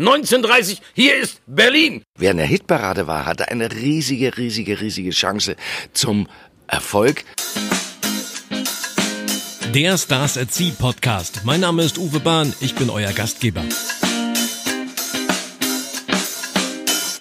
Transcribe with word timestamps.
1930, 0.00 0.80
hier 0.94 1.14
ist 1.18 1.42
Berlin. 1.46 2.02
Wer 2.16 2.30
in 2.30 2.38
der 2.38 2.46
Hitparade 2.46 3.06
war, 3.06 3.26
hatte 3.26 3.48
eine 3.48 3.70
riesige, 3.70 4.38
riesige, 4.38 4.80
riesige 4.80 5.10
Chance 5.10 5.56
zum 5.92 6.26
Erfolg. 6.66 7.22
Der 9.74 9.98
Stars 9.98 10.38
at 10.38 10.54
Sea 10.54 10.72
Podcast. 10.78 11.42
Mein 11.44 11.60
Name 11.60 11.82
ist 11.82 11.98
Uwe 11.98 12.18
Bahn, 12.18 12.54
ich 12.62 12.74
bin 12.74 12.88
euer 12.88 13.12
Gastgeber. 13.12 13.62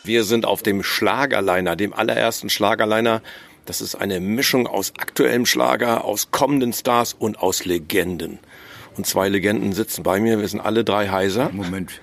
Wir 0.05 0.23
sind 0.23 0.45
auf 0.45 0.63
dem 0.63 0.81
Schlagerliner, 0.81 1.75
dem 1.75 1.93
allerersten 1.93 2.49
Schlagerliner. 2.49 3.21
Das 3.65 3.81
ist 3.81 3.95
eine 3.95 4.21
Mischung 4.21 4.67
aus 4.67 4.93
aktuellem 4.97 5.45
Schlager, 5.45 6.05
aus 6.05 6.31
kommenden 6.31 6.71
Stars 6.71 7.13
und 7.13 7.39
aus 7.39 7.65
Legenden. 7.65 8.39
Und 8.95 9.05
zwei 9.05 9.27
Legenden 9.27 9.73
sitzen 9.73 10.01
bei 10.03 10.21
mir. 10.21 10.39
Wir 10.39 10.47
sind 10.47 10.61
alle 10.61 10.85
drei 10.85 11.09
heiser. 11.09 11.49
Moment. 11.51 11.99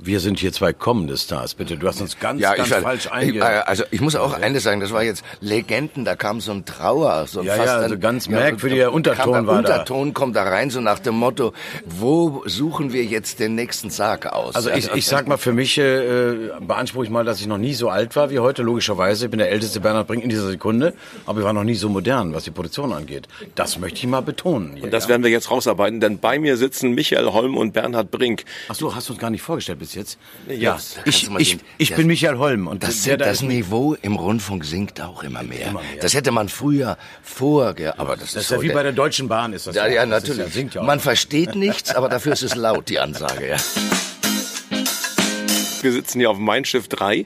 Wir 0.00 0.20
sind 0.20 0.38
hier 0.38 0.52
zwei 0.52 0.72
kommende 0.72 1.16
Stars, 1.16 1.54
bitte. 1.54 1.76
Du 1.76 1.88
hast 1.88 2.00
uns 2.00 2.18
ganz, 2.20 2.40
Ja, 2.40 2.54
ganz 2.54 2.68
ich, 2.68 2.74
war- 2.74 2.82
falsch 2.82 3.06
ich, 3.06 3.12
einge... 3.12 3.38
äh, 3.40 3.42
also 3.42 3.82
ich 3.90 4.00
muss 4.00 4.14
auch 4.14 4.32
eines 4.32 4.62
sagen, 4.62 4.80
das 4.80 4.92
war 4.92 5.02
jetzt 5.02 5.24
Legenden, 5.40 6.04
da 6.04 6.14
kam 6.14 6.40
so 6.40 6.52
ein 6.52 6.64
Trauer, 6.64 7.26
so 7.26 7.40
ein 7.40 7.46
Ja, 7.46 7.54
fast 7.54 7.66
ja, 7.66 7.76
ein, 7.78 7.82
also 7.82 7.98
ganz 7.98 8.28
merkwürdiger 8.28 8.86
kam 8.86 8.94
Unterton 8.94 9.34
ein 9.34 9.46
war 9.46 9.62
da. 9.62 9.68
Unterton 9.72 10.14
kommt 10.14 10.36
da 10.36 10.44
rein, 10.44 10.70
so 10.70 10.80
nach 10.80 11.00
dem 11.00 11.16
Motto, 11.16 11.52
wo 11.84 12.42
suchen 12.46 12.92
wir 12.92 13.04
jetzt 13.04 13.40
den 13.40 13.56
nächsten 13.56 13.90
Sarg 13.90 14.26
aus? 14.32 14.54
Also 14.54 14.70
ich, 14.70 14.88
ich 14.92 15.06
sag 15.06 15.26
mal, 15.26 15.36
für 15.36 15.52
mich 15.52 15.76
äh, 15.78 16.50
beanspruche 16.60 17.04
ich 17.04 17.10
mal, 17.10 17.24
dass 17.24 17.40
ich 17.40 17.46
noch 17.48 17.58
nie 17.58 17.74
so 17.74 17.88
alt 17.88 18.14
war 18.14 18.30
wie 18.30 18.38
heute, 18.38 18.62
logischerweise. 18.62 19.24
Ich 19.24 19.30
bin 19.30 19.38
der 19.38 19.50
älteste 19.50 19.80
Bernhard 19.80 20.06
Brink 20.06 20.22
in 20.22 20.28
dieser 20.30 20.46
Sekunde, 20.48 20.94
aber 21.26 21.40
ich 21.40 21.44
war 21.44 21.52
noch 21.52 21.64
nie 21.64 21.74
so 21.74 21.88
modern, 21.88 22.34
was 22.34 22.44
die 22.44 22.50
Produktion 22.52 22.92
angeht. 22.92 23.26
Das 23.56 23.78
möchte 23.78 23.98
ich 23.98 24.06
mal 24.06 24.20
betonen. 24.22 24.74
Hier, 24.76 24.84
Und 24.84 24.92
das 24.92 25.04
ja. 25.04 25.10
werden 25.10 25.24
wir 25.24 25.30
jetzt 25.30 25.50
rausarbeiten, 25.50 25.98
denn 26.00 26.18
bei 26.20 26.38
mir 26.38 26.56
sitzen 26.56 26.92
Michael 26.94 27.26
Holm 27.32 27.56
und 27.56 27.72
Bernhard 27.72 28.10
Brink. 28.12 28.44
Ach 28.68 28.74
so, 28.76 28.94
hast 28.94 29.08
du 29.08 29.12
uns 29.14 29.20
gar 29.20 29.30
nicht 29.30 29.42
vorgestellt 29.42 29.78
bis 29.88 29.94
jetzt? 29.94 30.18
Ja, 30.48 30.72
kannst 30.72 30.98
ich, 31.06 31.30
ich, 31.38 31.58
ich 31.78 31.88
Das- 31.88 31.96
bin 31.96 32.06
Michael 32.06 32.38
Holm 32.38 32.66
und 32.66 32.82
das, 32.82 33.02
der 33.02 33.16
das 33.16 33.42
mit- 33.42 33.50
Niveau 33.50 33.94
im 34.02 34.16
Rundfunk 34.16 34.64
sinkt 34.64 35.00
auch 35.00 35.22
immer 35.22 35.42
mehr. 35.42 35.68
Immer 35.68 35.80
mehr. 35.80 36.00
Das 36.00 36.14
hätte 36.14 36.30
man 36.30 36.48
früher 36.48 36.96
vorge... 37.22 37.98
Aber 37.98 38.16
das, 38.16 38.32
Das 38.32 38.44
ist 38.44 38.50
ja 38.50 38.60
wie 38.62 38.68
bei 38.70 38.82
der 38.82 38.92
Deutschen 38.92 39.28
Bahn 39.28 39.52
ist 39.52 39.66
das. 39.66 39.74
Ja, 39.76 39.86
ja, 39.86 40.04
Das 40.06 40.22
ist 40.24 40.28
natürlich. 40.30 40.52
singt 40.54 40.74
ja 40.74 40.82
auch. 40.82 40.86
Man 40.86 41.00
versteht 41.00 41.54
nichts, 41.54 41.94
aber 41.94 42.08
dafür 42.08 42.32
ist 42.32 42.42
es 42.42 42.54
laut, 42.54 42.88
die 42.88 42.98
Ansage. 42.98 43.48
Ja. 43.48 43.56
Wir 45.80 45.92
sitzen 45.92 46.18
hier 46.18 46.30
auf 46.30 46.38
Mein 46.38 46.64
Schiff 46.64 46.88
3 46.88 47.24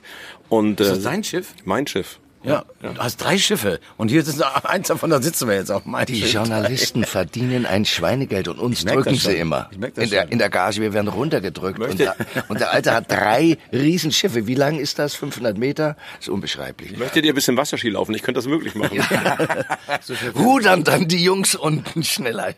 und 0.49 0.79
äh, 0.79 0.83
Ist 0.83 0.91
das 0.91 1.03
dein 1.03 1.23
Schiff? 1.23 1.53
Mein 1.65 1.87
Schiff. 1.87 2.19
Ja, 2.43 2.65
du 2.81 2.89
hast 2.97 3.17
drei 3.17 3.37
Schiffe 3.37 3.79
und 3.97 4.09
hier 4.09 4.21
ist 4.21 4.41
eins 4.65 4.89
davon, 4.89 5.09
da 5.09 5.21
sitzen 5.21 5.47
wir 5.47 5.55
jetzt 5.55 5.71
auf 5.71 5.85
meinem 5.85 6.05
Die 6.07 6.21
Schiff. 6.21 6.33
Journalisten 6.33 7.03
verdienen 7.05 7.65
ein 7.65 7.85
Schweinegeld 7.85 8.47
und 8.49 8.59
uns 8.59 8.79
Ich 8.79 8.85
drücken 8.85 9.15
sie 9.15 9.33
immer. 9.33 9.69
Ich 9.71 9.77
merk 9.77 9.95
das 9.95 10.03
In 10.05 10.09
der, 10.09 10.21
schon. 10.23 10.31
in 10.31 10.39
der 10.39 10.49
Gage, 10.49 10.81
wir 10.81 10.93
werden 10.93 11.07
runtergedrückt. 11.07 11.79
Und 11.79 11.85
Möchte- 11.87 12.03
der, 12.03 12.15
und 12.49 12.59
der 12.59 12.71
Alte 12.71 12.93
hat 12.93 13.09
drei 13.11 13.57
Riesenschiffe. 13.71 14.45
Wie 14.47 14.55
lang 14.55 14.77
ist 14.79 14.99
das? 14.99 15.15
500 15.15 15.57
Meter? 15.57 15.95
ist 16.19 16.29
unbeschreiblich. 16.29 16.97
Möchtet 16.97 17.23
ihr 17.25 17.31
ein 17.31 17.35
bisschen 17.35 17.55
Wasserski 17.55 17.89
laufen? 17.89 18.13
Ich 18.15 18.23
könnte 18.23 18.39
das 18.39 18.47
möglich 18.47 18.75
machen. 18.75 18.99
Rudern 20.35 20.83
dann 20.83 21.07
die 21.07 21.23
Jungs 21.23 21.55
unten 21.55 22.03
schneller. 22.03 22.53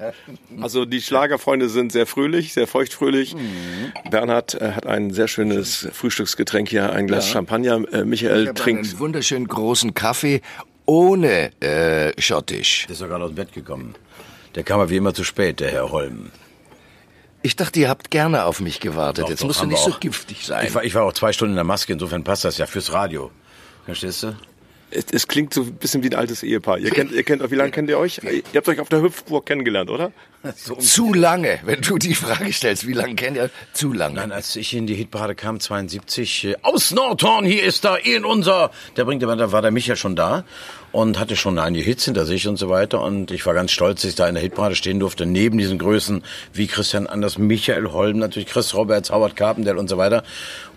Also 0.62 0.86
die 0.86 1.02
Schlagerfreunde 1.02 1.70
sind 1.70 1.92
sehr 1.92 2.06
fröhlich, 2.08 2.54
sehr 2.54 2.68
feuchtfröhlich. 2.68 3.36
Mhm. 3.36 4.10
Bernhard 4.10 4.56
äh, 4.56 4.72
hat 4.72 4.88
ein 4.88 5.12
sehr 5.12 5.28
schönes 5.28 5.88
Frühstücksgetränk 5.94 6.70
hier, 6.70 6.92
ein 6.94 7.08
Glas 7.08 7.28
Champagner. 7.28 7.82
Äh, 7.94 8.04
Michael 8.06 8.46
Ich 8.48 8.52
trinkt. 8.54 8.86
einen 8.90 9.00
wunderschönen 9.00 9.48
großen 9.48 9.75
Kaffee 9.94 10.42
ohne 10.86 11.52
äh, 11.62 12.20
Schottisch. 12.22 12.86
Der 12.88 12.94
ist 12.94 13.02
doch 13.02 13.08
gerade 13.08 13.24
aus 13.24 13.32
dem 13.32 13.36
Bett 13.36 13.54
gekommen. 13.54 13.96
Der 14.56 14.64
kam 14.64 14.80
aber 14.80 14.90
wie 14.90 14.98
immer 14.98 15.14
zu 15.14 15.24
spät, 15.24 15.60
der 15.60 15.72
Herr 15.72 15.92
Holm. 15.92 16.32
Ich 17.42 17.56
dachte, 17.56 17.80
ihr 17.80 17.90
habt 17.90 18.10
gerne 18.10 18.46
auf 18.46 18.60
mich 18.60 18.80
gewartet. 18.80 19.26
Doch, 19.26 19.30
Jetzt 19.30 19.42
doch, 19.42 19.48
musst 19.48 19.62
du 19.62 19.68
nicht 19.68 19.84
so 19.84 19.96
giftig 20.00 20.46
sein. 20.46 20.66
Ich 20.66 20.74
war, 20.74 20.84
ich 20.84 20.96
war 20.96 21.04
auch 21.04 21.14
zwei 21.14 21.32
Stunden 21.32 21.52
in 21.52 21.58
der 21.58 21.64
Maske, 21.64 21.94
insofern 21.94 22.24
passt 22.24 22.46
das 22.46 22.58
ja 22.58 22.66
fürs 22.66 22.92
Radio. 22.92 23.32
Verstehst 23.86 24.24
du? 24.24 24.36
Es, 24.92 25.06
es 25.12 25.28
klingt 25.28 25.54
so 25.54 25.62
ein 25.64 25.74
bisschen 25.74 26.04
wie 26.04 26.10
ein 26.10 26.16
altes 26.16 26.44
Ehepaar. 26.44 26.78
Ihr 26.78 26.92
kennt, 26.92 27.12
ihr 27.12 27.24
kennt, 27.24 27.50
wie 27.50 27.56
lange 27.56 27.72
kennt 27.72 27.90
ihr 27.90 27.98
euch? 27.98 28.22
Ihr 28.24 28.44
habt 28.56 28.68
euch 28.68 28.80
auf 28.80 28.90
der 28.90 29.02
Hüpfburg 29.02 29.46
kennengelernt, 29.46 29.90
oder? 29.90 30.12
Zu 30.80 31.14
lange, 31.14 31.60
wenn 31.66 31.82
du 31.82 31.98
die 31.98 32.14
Frage 32.14 32.54
stellst, 32.54 32.88
wie 32.88 32.94
lange 32.94 33.16
kennt 33.16 33.38
ihr? 33.38 33.50
Zu 33.74 33.94
lange. 33.94 34.16
Nein, 34.16 34.32
als 34.32 34.56
ich 34.56 34.74
in 34.74 34.86
die 34.86 34.94
Hitparade 34.94 35.36
kam, 35.36 35.60
72, 35.60 36.46
äh, 36.46 36.56
aus 36.62 36.92
Nordhorn, 36.92 37.46
hier 37.46 37.64
ist 37.64 37.86
er, 37.86 38.06
in 38.06 38.26
unser, 38.26 38.72
der 38.96 39.06
bringt, 39.06 39.24
da 39.24 39.52
war 39.52 39.62
der 39.62 39.72
Micha 39.72 39.96
schon 39.96 40.16
da 40.16 40.46
und 40.96 41.20
hatte 41.20 41.36
schon 41.36 41.60
einige 41.60 41.84
Hits 41.84 42.06
hinter 42.06 42.26
sich 42.26 42.48
und 42.48 42.56
so 42.56 42.70
weiter 42.70 43.02
und 43.02 43.30
ich 43.30 43.46
war 43.46 43.54
ganz 43.54 43.72
stolz, 43.72 44.02
dass 44.02 44.12
ich 44.12 44.16
da 44.16 44.30
in 44.30 44.36
der 44.36 44.42
Hitparade 44.42 44.76
stehen 44.76 44.98
durfte, 44.98 45.26
neben 45.26 45.58
diesen 45.58 45.78
Größen 45.78 46.24
wie 46.54 46.68
Christian 46.68 47.06
Anders, 47.06 47.38
Michael 47.38 47.92
Holm, 47.92 48.18
natürlich 48.18 48.48
Chris 48.48 48.74
Roberts, 48.74 49.12
Howard 49.12 49.36
Carpendale 49.36 49.78
und 49.78 49.90
so 49.90 49.98
weiter 49.98 50.24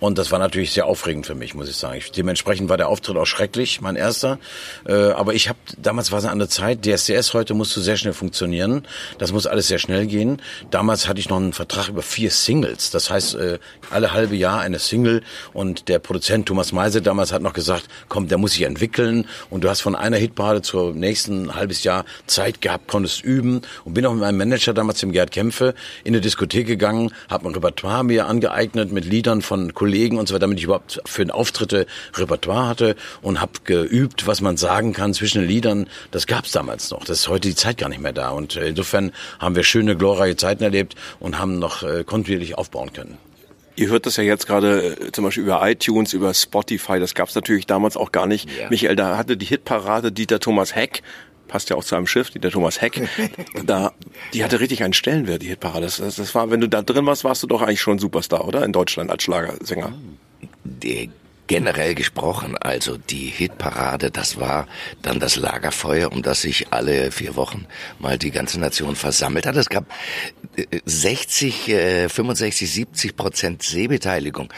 und 0.01 0.19
das 0.19 0.33
war 0.33 0.41
natürlich 0.41 0.73
sehr 0.73 0.87
aufregend 0.87 1.25
für 1.25 1.37
mich, 1.37 1.55
muss 1.55 1.69
ich 1.69 1.77
sagen. 1.77 2.03
Dementsprechend 2.17 2.69
war 2.69 2.77
der 2.77 2.89
Auftritt 2.89 3.17
auch 3.17 3.27
schrecklich, 3.27 3.81
mein 3.81 3.95
erster, 3.95 4.41
äh, 4.89 4.93
aber 4.93 5.35
ich 5.35 5.49
habe, 5.49 5.59
damals 5.77 6.11
war 6.11 6.19
es 6.19 6.25
eine 6.25 6.33
andere 6.33 6.49
Zeit, 6.49 6.85
DSDS 6.85 7.33
heute 7.35 7.55
musst 7.55 7.77
du 7.77 7.81
sehr 7.81 7.97
schnell 7.97 8.13
funktionieren, 8.13 8.87
das 9.19 9.33
muss 9.33 9.47
alles 9.47 9.69
sehr 9.69 9.79
schnell 9.79 10.07
gehen. 10.07 10.43
Damals 10.73 11.07
hatte 11.07 11.21
ich 11.21 11.29
noch 11.29 11.37
einen 11.37 11.53
Vertrag 11.53 11.89
über 11.89 12.03
vier 12.03 12.31
Singles. 12.31 12.91
Das 12.91 13.11
heißt, 13.11 13.37
äh, 13.37 13.59
alle 13.91 14.13
halbe 14.13 14.35
Jahr 14.35 14.61
eine 14.61 14.79
Single. 14.79 15.23
Und 15.53 15.89
der 15.89 15.99
Produzent 15.99 16.47
Thomas 16.47 16.73
Meise 16.73 17.03
damals 17.03 17.33
hat 17.33 17.43
noch 17.43 17.53
gesagt, 17.53 17.85
komm, 18.09 18.29
der 18.29 18.39
muss 18.39 18.53
sich 18.53 18.63
entwickeln. 18.63 19.27
Und 19.51 19.63
du 19.63 19.71
hast 19.71 19.81
von 19.81 19.95
einer 20.09 20.17
Hitparade 20.17 20.63
zur 20.63 20.93
nächsten 20.95 21.55
halbes 21.55 21.85
Jahr 21.85 22.05
Zeit 22.27 22.61
gehabt, 22.61 22.89
konntest 22.89 23.23
üben. 23.23 23.63
Und 23.85 23.95
bin 23.95 24.05
auch 24.07 24.13
mit 24.13 24.21
meinem 24.21 24.39
Manager 24.39 24.75
damals, 24.75 25.01
dem 25.01 25.13
Gerd 25.13 25.31
Kämpfe, 25.31 25.75
in 26.05 26.15
eine 26.15 26.21
Diskothek 26.21 26.67
gegangen, 26.67 27.13
habe 27.29 27.49
ein 27.49 27.55
Repertoire 27.55 28.03
mir 28.05 28.27
angeeignet 28.27 28.91
mit 28.91 29.05
Liedern 29.05 29.43
von 29.43 29.75
Kollegen 29.75 30.19
und 30.19 30.29
so 30.29 30.35
weiter, 30.35 30.41
damit 30.41 30.59
ich 30.59 30.65
überhaupt 30.65 31.01
für 31.07 31.25
den 31.25 31.31
Auftritte 31.31 31.87
Repertoire 32.15 32.67
hatte 32.67 32.97
und 33.23 33.41
habe 33.41 33.53
geübt, 33.65 34.27
was 34.27 34.41
man 34.41 34.57
sagen 34.57 34.93
kann 34.93 35.15
zwischen 35.15 35.43
den 35.43 35.49
Liedern. 35.49 35.87
Das 36.11 36.27
gab's 36.27 36.53
damals 36.53 36.91
noch. 36.91 37.05
Das 37.05 37.21
ist 37.21 37.29
heute 37.29 37.49
die 37.49 37.55
Zeit 37.55 37.79
gar 37.79 37.89
nicht 37.89 38.01
mehr 38.01 38.13
da. 38.13 38.31
Und 38.31 38.57
äh, 38.57 38.69
insofern 38.69 39.13
haben 39.39 39.55
wir 39.55 39.63
schöne, 39.63 39.97
glorreiche 39.97 40.37
Zeiten 40.37 40.65
erlebt 40.65 40.97
und 41.21 41.39
haben 41.39 41.59
noch 41.59 41.83
äh, 41.83 42.05
kontinuierlich 42.05 42.57
aufbauen 42.57 42.93
können. 42.93 43.28
Ihr 43.79 43.91
hört 43.91 44.07
das 44.07 44.17
ja 44.17 44.25
jetzt 44.25 44.49
gerade 44.49 44.97
äh, 45.01 45.13
zum 45.13 45.25
Beispiel 45.25 45.45
über 45.45 45.61
iTunes, 45.69 46.13
über 46.13 46.35
Spotify. 46.35 46.99
Das 46.99 47.15
gab's 47.15 47.37
natürlich 47.37 47.65
damals 47.65 47.97
auch 47.97 48.11
gar 48.11 48.27
nicht. 48.27 48.51
Ja. 48.59 48.69
Michael, 48.71 48.97
da 48.97 49.17
hatte 49.17 49.37
die 49.37 49.47
Hitparade 49.47 50.11
Dieter 50.11 50.41
Thomas 50.41 50.75
Heck. 50.75 51.03
Passt 51.47 51.71
ja 51.71 51.77
auch 51.77 51.85
zu 51.85 51.95
einem 51.95 52.09
Schiff, 52.09 52.31
Dieter 52.31 52.51
Thomas 52.51 52.83
Heck. 52.83 53.09
Da, 53.65 53.93
die 54.35 54.43
hatte 54.43 54.59
richtig 54.59 54.83
einen 54.83 54.95
Stellenwert, 54.95 55.43
die 55.43 55.47
Hitparade. 55.47 55.83
Das, 55.83 55.99
das, 55.99 56.35
war, 56.35 56.51
wenn 56.51 56.61
du 56.61 56.69
da 56.69 56.83
drin 56.83 57.07
warst, 57.07 57.23
warst 57.23 57.45
du 57.45 57.47
doch 57.47 57.63
eigentlich 57.63 57.81
schon 57.81 58.01
Superstar, 58.01 58.47
oder? 58.47 58.65
In 58.65 58.73
Deutschland 58.73 59.11
als 59.11 59.23
Schlagersänger. 59.23 59.93
Die, 60.65 61.11
generell 61.49 61.95
gesprochen, 61.95 62.57
also 62.57 62.97
die 62.97 63.27
Hitparade, 63.27 64.13
das 64.13 64.39
war 64.39 64.69
dann 65.03 65.19
das 65.19 65.35
Lagerfeuer, 65.35 66.13
um 66.13 66.23
das 66.23 66.43
sich 66.43 66.73
alle 66.73 67.11
vier 67.11 67.35
Wochen 67.35 67.67
mal 67.99 68.19
die 68.19 68.31
ganze 68.31 68.61
Nation 68.61 68.95
versammelt 68.95 69.47
hat. 69.47 69.57
Es 69.57 69.69
gab 69.69 69.87
äh, 70.57 70.67
60, 70.85 71.69
äh, 71.71 72.09
65, 72.09 72.71
70 72.71 73.17
Prozent 73.17 73.63
Sehbeteiligung. 73.63 74.53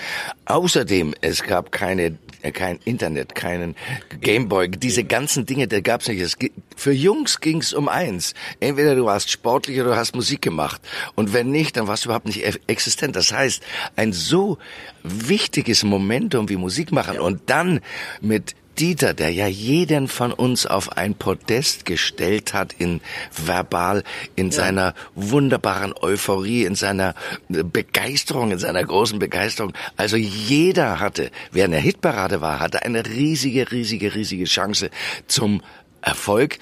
Außerdem, 0.51 1.15
es 1.21 1.43
gab 1.43 1.73
keine 1.73 2.19
äh, 2.43 2.53
kein 2.53 2.79
Internet, 2.85 3.35
keinen 3.35 3.77
Gameboy, 4.21 4.69
diese 4.69 5.05
ganzen 5.05 5.47
Dinge, 5.47 5.69
da 5.69 5.81
gab's 5.81 6.09
nicht. 6.09 6.21
Es, 6.21 6.37
für 6.77 6.93
Jungs 6.93 7.41
ging's 7.41 7.73
um 7.73 7.89
eins. 7.89 8.35
Entweder 8.61 8.95
du 8.95 9.05
warst 9.05 9.31
sportlich 9.31 9.81
oder 9.81 9.91
du 9.91 9.97
hast 9.97 10.15
Musik 10.15 10.43
gemacht. 10.43 10.81
Und 11.15 11.33
wenn 11.33 11.51
nicht, 11.51 11.77
dann 11.77 11.87
warst 11.87 12.05
du 12.05 12.09
überhaupt 12.09 12.27
nicht 12.27 12.45
e- 12.45 12.61
existent. 12.67 13.17
Das 13.17 13.33
heißt, 13.33 13.63
ein 13.97 14.13
so 14.13 14.59
wichtiges 15.03 15.85
Momentum 15.85 16.49
wie 16.49 16.57
Musik 16.57 16.93
machen 16.93 17.19
und 17.19 17.43
dann 17.47 17.81
mit 18.21 18.55
Dieter, 18.79 19.15
der 19.15 19.31
ja 19.31 19.47
jeden 19.47 20.09
von 20.09 20.33
uns 20.33 20.65
auf 20.67 20.97
ein 20.97 21.15
Podest 21.15 21.85
gestellt 21.85 22.55
hat, 22.55 22.75
in 22.79 23.01
verbal, 23.31 24.05
in 24.37 24.51
seiner 24.51 24.95
wunderbaren 25.15 25.93
Euphorie, 26.01 26.65
in 26.65 26.75
seiner 26.75 27.15
Begeisterung, 27.49 28.53
in 28.53 28.59
seiner 28.59 28.83
großen 28.83 29.19
Begeisterung. 29.19 29.73
Also 29.97 30.17
jeder 30.17 31.01
hatte, 31.01 31.31
wer 31.53 31.67
in 31.67 31.73
der 31.73 31.81
Hitparade 31.81 32.41
war, 32.41 32.61
hatte 32.61 32.83
eine 32.83 33.05
riesige, 33.05 33.71
riesige, 33.71 34.15
riesige 34.15 34.45
Chance 34.45 34.91
zum 35.27 35.63
Erfolg 36.03 36.59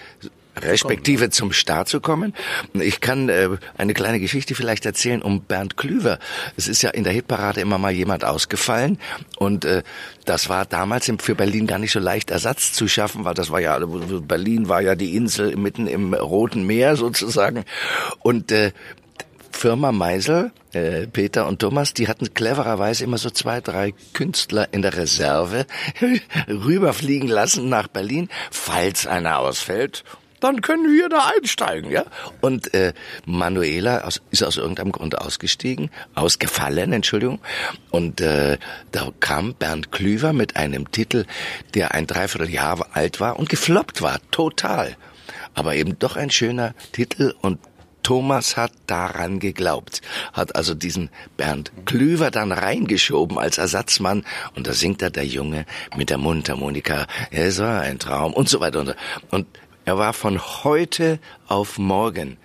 respektive 0.63 1.31
zum 1.31 1.53
Start 1.53 1.89
zu 1.89 2.01
kommen. 2.01 2.35
Ich 2.75 3.01
kann 3.01 3.29
äh, 3.29 3.49
eine 3.77 3.95
kleine 3.95 4.21
Geschichte 4.21 4.55
vielleicht 4.55 4.87
erzählen 4.87 5.23
um 5.23 5.43
Bernd 5.43 5.77
Klüver. 5.77 6.19
Es 6.57 6.69
ist 6.69 6.83
ja 6.83 6.91
in 6.91 7.05
der 7.05 7.13
Hitparade 7.13 7.61
immer 7.61 7.79
mal 7.79 7.93
jemand 7.93 8.25
ausgefallen 8.25 8.99
und 9.37 9.65
äh, 9.65 9.83
das 10.25 10.49
war 10.49 10.67
damals 10.67 11.11
für 11.21 11.35
Berlin 11.35 11.67
gar 11.67 11.79
nicht 11.79 11.93
so 11.93 12.01
leicht 12.01 12.31
Ersatz 12.31 12.73
zu 12.73 12.89
schaffen, 12.89 13.25
weil 13.25 13.35
das 13.35 13.51
war 13.51 13.61
ja 13.61 13.79
Berlin 13.79 14.69
war 14.69 14.83
ja 14.83 14.95
die 14.95 15.17
Insel 15.17 15.57
mitten 15.57 15.87
im 15.87 16.15
Roten 16.15 16.67
Meer 16.67 16.97
sozusagen 16.97 17.65
und 18.21 18.53
äh, 18.53 18.73
Firma 19.59 19.91
Meisel, 19.91 20.53
äh, 20.73 21.09
Peter 21.09 21.49
und 21.49 21.59
Thomas, 21.59 21.93
die 21.93 22.07
hatten 22.07 22.33
clevererweise 22.33 23.03
immer 23.03 23.19
so 23.19 23.29
zwei, 23.29 23.61
drei 23.61 23.93
Künstler 24.13 24.69
in 24.73 24.83
der 24.83 24.97
Reserve 24.97 25.67
rüberfliegen 26.49 27.29
lassen 27.29 27.69
nach 27.69 27.89
Berlin, 27.89 28.29
falls 28.53 29.09
einer 29.09 29.41
ausfällt. 29.41 30.05
Dann 30.41 30.61
können 30.61 30.93
wir 30.93 31.09
da 31.09 31.31
einsteigen, 31.37 31.91
ja. 31.91 32.05
Und 32.41 32.73
äh, 32.75 32.93
Manuela 33.27 34.05
aus, 34.05 34.21
ist 34.31 34.43
aus 34.43 34.57
irgendeinem 34.57 34.93
Grund 34.93 35.19
ausgestiegen, 35.19 35.91
ausgefallen, 36.15 36.93
Entschuldigung. 36.93 37.41
Und 37.91 38.21
äh, 38.21 38.59
da 38.93 39.11
kam 39.21 39.55
Bernd 39.55 39.93
Klüver 39.93 40.33
mit 40.33 40.57
einem 40.57 40.91
Titel, 40.91 41.27
der 41.75 41.95
ein 41.95 42.07
Dreivierteljahr 42.07 42.87
alt 42.93 43.21
war 43.21 43.39
und 43.39 43.49
gefloppt 43.49 44.03
war, 44.03 44.19
total. 44.31 44.97
Aber 45.55 45.75
eben 45.75 45.99
doch 45.99 46.17
ein 46.17 46.31
schöner 46.31 46.75
Titel 46.93 47.35
und 47.41 47.59
Thomas 48.09 48.57
hat 48.57 48.73
daran 48.87 49.39
geglaubt, 49.39 50.01
hat 50.33 50.57
also 50.57 50.75
diesen 50.75 51.11
Bernd 51.37 51.73
Klüver 51.85 52.31
dann 52.31 52.53
reingeschoben 52.53 53.39
als 53.39 53.59
Ersatzmann 53.59 54.25
und 54.55 54.67
da 54.67 54.73
singt 54.73 55.03
er 55.03 55.11
der 55.11 55.27
Junge 55.27 55.67
mit 55.95 56.09
der 56.09 56.17
Mundharmonika, 56.17 57.07
es 57.31 57.59
war 57.59 57.83
ein 57.83 57.99
Traum 57.99 58.33
und 58.33 58.49
so 58.49 58.61
weiter 58.61 58.81
und 58.81 58.87
so. 58.87 58.95
Und 59.31 59.47
er 59.89 59.97
war 59.97 60.13
von 60.13 60.39
heute 60.65 61.19
auf 61.47 61.79
morgen 61.79 62.37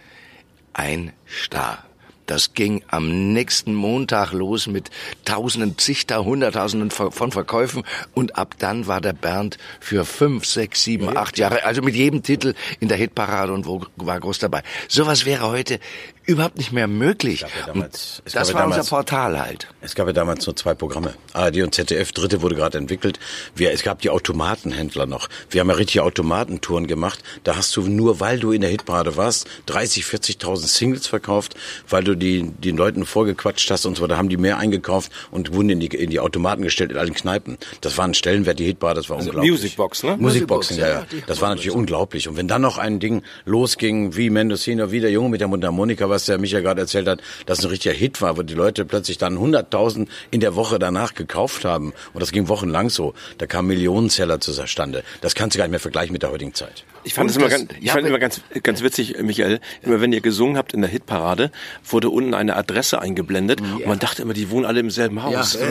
ein 0.71 1.11
Star. 1.27 1.83
Das 2.25 2.53
ging 2.53 2.85
am 2.87 3.33
nächsten 3.33 3.75
Montag 3.75 4.31
los 4.31 4.67
mit 4.67 4.89
Tausenden, 5.25 5.77
zigter, 5.77 6.23
Hunderttausenden 6.23 6.89
von 6.89 7.33
Verkäufen 7.33 7.83
und 8.13 8.37
ab 8.37 8.55
dann 8.59 8.87
war 8.87 9.01
der 9.01 9.11
Bernd 9.11 9.57
für 9.81 10.05
fünf, 10.05 10.45
sechs, 10.45 10.85
sieben, 10.85 11.17
acht 11.17 11.37
Jahre, 11.37 11.65
also 11.65 11.81
mit 11.81 11.95
jedem 11.95 12.23
Titel 12.23 12.53
in 12.79 12.87
der 12.87 12.95
Hitparade 12.95 13.51
und 13.51 13.65
wo 13.65 13.85
war 13.97 14.21
groß 14.21 14.39
dabei. 14.39 14.63
Sowas 14.87 15.25
wäre 15.25 15.49
heute 15.49 15.81
überhaupt 16.25 16.57
nicht 16.57 16.71
mehr 16.71 16.87
möglich. 16.87 17.41
Ja 17.41 17.47
damals, 17.65 18.21
das 18.25 18.53
war 18.53 18.61
damals, 18.61 18.77
unser 18.77 18.89
Portal 18.89 19.39
halt. 19.39 19.67
Es 19.81 19.95
gab 19.95 20.07
ja 20.07 20.13
damals 20.13 20.45
nur 20.45 20.55
zwei 20.55 20.73
Programme. 20.73 21.13
ARD 21.33 21.61
und 21.63 21.75
ZDF, 21.75 22.11
dritte 22.11 22.41
wurde 22.41 22.55
gerade 22.55 22.77
entwickelt. 22.77 23.19
Wir, 23.55 23.71
es 23.71 23.83
gab 23.83 23.99
die 24.01 24.09
Automatenhändler 24.09 25.05
noch. 25.05 25.27
Wir 25.49 25.61
haben 25.61 25.69
ja 25.69 25.75
richtige 25.75 26.03
Automatentouren 26.03 26.87
gemacht. 26.87 27.23
Da 27.43 27.57
hast 27.57 27.75
du 27.75 27.81
nur, 27.81 28.19
weil 28.19 28.39
du 28.39 28.51
in 28.51 28.61
der 28.61 28.69
Hitparade 28.69 29.17
warst, 29.17 29.47
30, 29.65 30.03
40.000 30.05 30.67
Singles 30.67 31.07
verkauft, 31.07 31.55
weil 31.89 32.03
du 32.03 32.15
die, 32.15 32.43
den 32.43 32.77
Leuten 32.77 33.05
vorgequatscht 33.05 33.69
hast 33.69 33.85
und 33.85 33.97
so 33.97 34.03
weiter, 34.03 34.17
haben 34.17 34.29
die 34.29 34.37
mehr 34.37 34.57
eingekauft 34.57 35.11
und 35.31 35.53
wurden 35.53 35.69
in 35.71 35.79
die, 35.79 35.87
in 35.87 36.09
die 36.09 36.19
Automaten 36.19 36.61
gestellt 36.61 36.91
in 36.91 36.97
allen 36.97 37.13
Kneipen. 37.13 37.57
Das 37.81 37.97
war 37.97 38.05
ein 38.05 38.13
Stellenwert, 38.13 38.59
die 38.59 38.65
Hitparade, 38.65 39.01
das 39.01 39.09
war 39.09 39.17
also 39.17 39.29
unglaublich. 39.29 39.51
Musicbox, 39.51 40.03
ne? 40.03 40.17
Musicboxen, 40.17 40.77
ja, 40.77 40.87
ja. 40.87 41.05
Das 41.27 41.41
war 41.41 41.49
natürlich 41.49 41.71
unglaublich. 41.71 42.29
Und 42.29 42.37
wenn 42.37 42.47
dann 42.47 42.61
noch 42.61 42.77
ein 42.77 42.99
Ding 42.99 43.23
losging, 43.45 44.15
wie 44.15 44.29
Mendocino, 44.29 44.91
wie 44.91 45.01
der 45.01 45.11
Junge 45.11 45.29
mit 45.29 45.41
der 45.41 45.47
Mundharmonika, 45.47 46.12
was 46.13 46.25
der 46.25 46.37
Micha 46.37 46.59
gerade 46.61 46.81
erzählt 46.81 47.07
hat, 47.07 47.21
dass 47.45 47.59
ein 47.59 47.67
richtiger 47.67 47.93
Hit 47.93 48.21
war, 48.21 48.37
wo 48.37 48.43
die 48.43 48.53
Leute 48.53 48.85
plötzlich 48.85 49.17
dann 49.17 49.37
100.000 49.37 50.07
in 50.31 50.39
der 50.39 50.55
Woche 50.55 50.79
danach 50.79 51.13
gekauft 51.13 51.65
haben. 51.65 51.93
Und 52.13 52.21
das 52.21 52.31
ging 52.31 52.47
wochenlang 52.47 52.89
so. 52.89 53.13
Da 53.37 53.47
kamen 53.47 53.67
Millionenzeller 53.67 54.39
zustande. 54.39 55.03
Das 55.21 55.35
kannst 55.35 55.55
du 55.55 55.57
gar 55.57 55.65
nicht 55.65 55.71
mehr 55.71 55.79
vergleichen 55.79 56.13
mit 56.13 56.23
der 56.23 56.31
heutigen 56.31 56.53
Zeit. 56.53 56.85
Ich 57.05 57.13
fand 57.13 57.29
es 57.29 57.35
immer, 57.35 57.49
ganz, 57.49 57.65
ich 57.79 57.85
ja, 57.85 57.93
fand 57.93 58.07
immer 58.07 58.19
ganz, 58.19 58.41
ganz 58.61 58.81
witzig, 58.81 59.21
Michael. 59.21 59.59
Immer 59.81 59.99
wenn 59.99 60.13
ihr 60.13 60.21
gesungen 60.21 60.57
habt 60.57 60.73
in 60.73 60.81
der 60.81 60.89
Hitparade, 60.89 61.51
wurde 61.85 62.09
unten 62.09 62.33
eine 62.33 62.55
Adresse 62.55 63.01
eingeblendet 63.01 63.59
ja. 63.59 63.75
und 63.75 63.87
man 63.87 63.99
dachte 63.99 64.21
immer, 64.21 64.33
die 64.33 64.49
wohnen 64.49 64.65
alle 64.65 64.79
im 64.79 64.89
selben 64.89 65.23
Haus. 65.23 65.57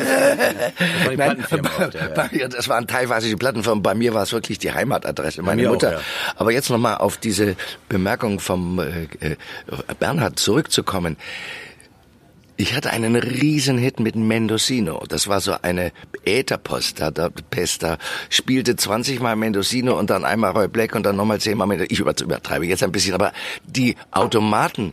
Ja. 1.03 1.17
Nein, 1.17 1.45
bei, 2.15 2.49
das 2.49 2.69
waren 2.69 2.87
teilweise 2.87 3.29
die 3.29 3.37
Plattenfirmen. 3.37 3.83
Bei 3.83 3.95
mir 3.95 4.15
war 4.15 4.23
es 4.23 4.33
wirklich 4.33 4.59
die 4.59 4.73
Heimatadresse, 4.73 5.43
meine 5.43 5.69
Mutter. 5.69 5.89
Auch, 5.89 5.93
ja. 5.93 6.01
Aber 6.37 6.53
jetzt 6.53 6.71
nochmal 6.71 6.97
auf 6.97 7.17
diese 7.17 7.57
Bemerkung 7.89 8.41
vom 8.41 8.79
äh, 8.79 9.05
äh 9.21 9.37
Bernhard 10.33 10.39
zurückzukommen. 10.39 11.17
Ich 12.57 12.75
hatte 12.75 12.91
einen 12.91 13.17
riesen 13.17 13.79
Hit 13.79 13.99
mit 13.99 14.15
Mendocino. 14.15 15.05
Das 15.09 15.27
war 15.27 15.41
so 15.41 15.55
eine 15.63 15.91
Ätherpost. 16.25 17.01
Da, 17.01 17.11
da, 17.11 17.31
Pest, 17.51 17.83
da 17.83 17.99
spielte 18.29 18.77
20 18.77 19.21
Mal 19.21 19.37
Mendocino 19.37 19.99
und 19.99 20.11
dann 20.11 20.25
einmal 20.25 20.53
Roy 20.53 20.69
Black 20.69 20.95
und 20.95 21.05
dann 21.05 21.17
nochmal 21.17 21.41
10 21.41 21.57
Mal 21.57 21.67
Mendocino. 21.67 21.93
Ich 21.93 22.23
übertreibe 22.23 22.67
jetzt 22.67 22.83
ein 22.83 22.93
bisschen, 22.93 23.15
aber 23.15 23.33
die 23.65 23.97
Automaten, 24.11 24.93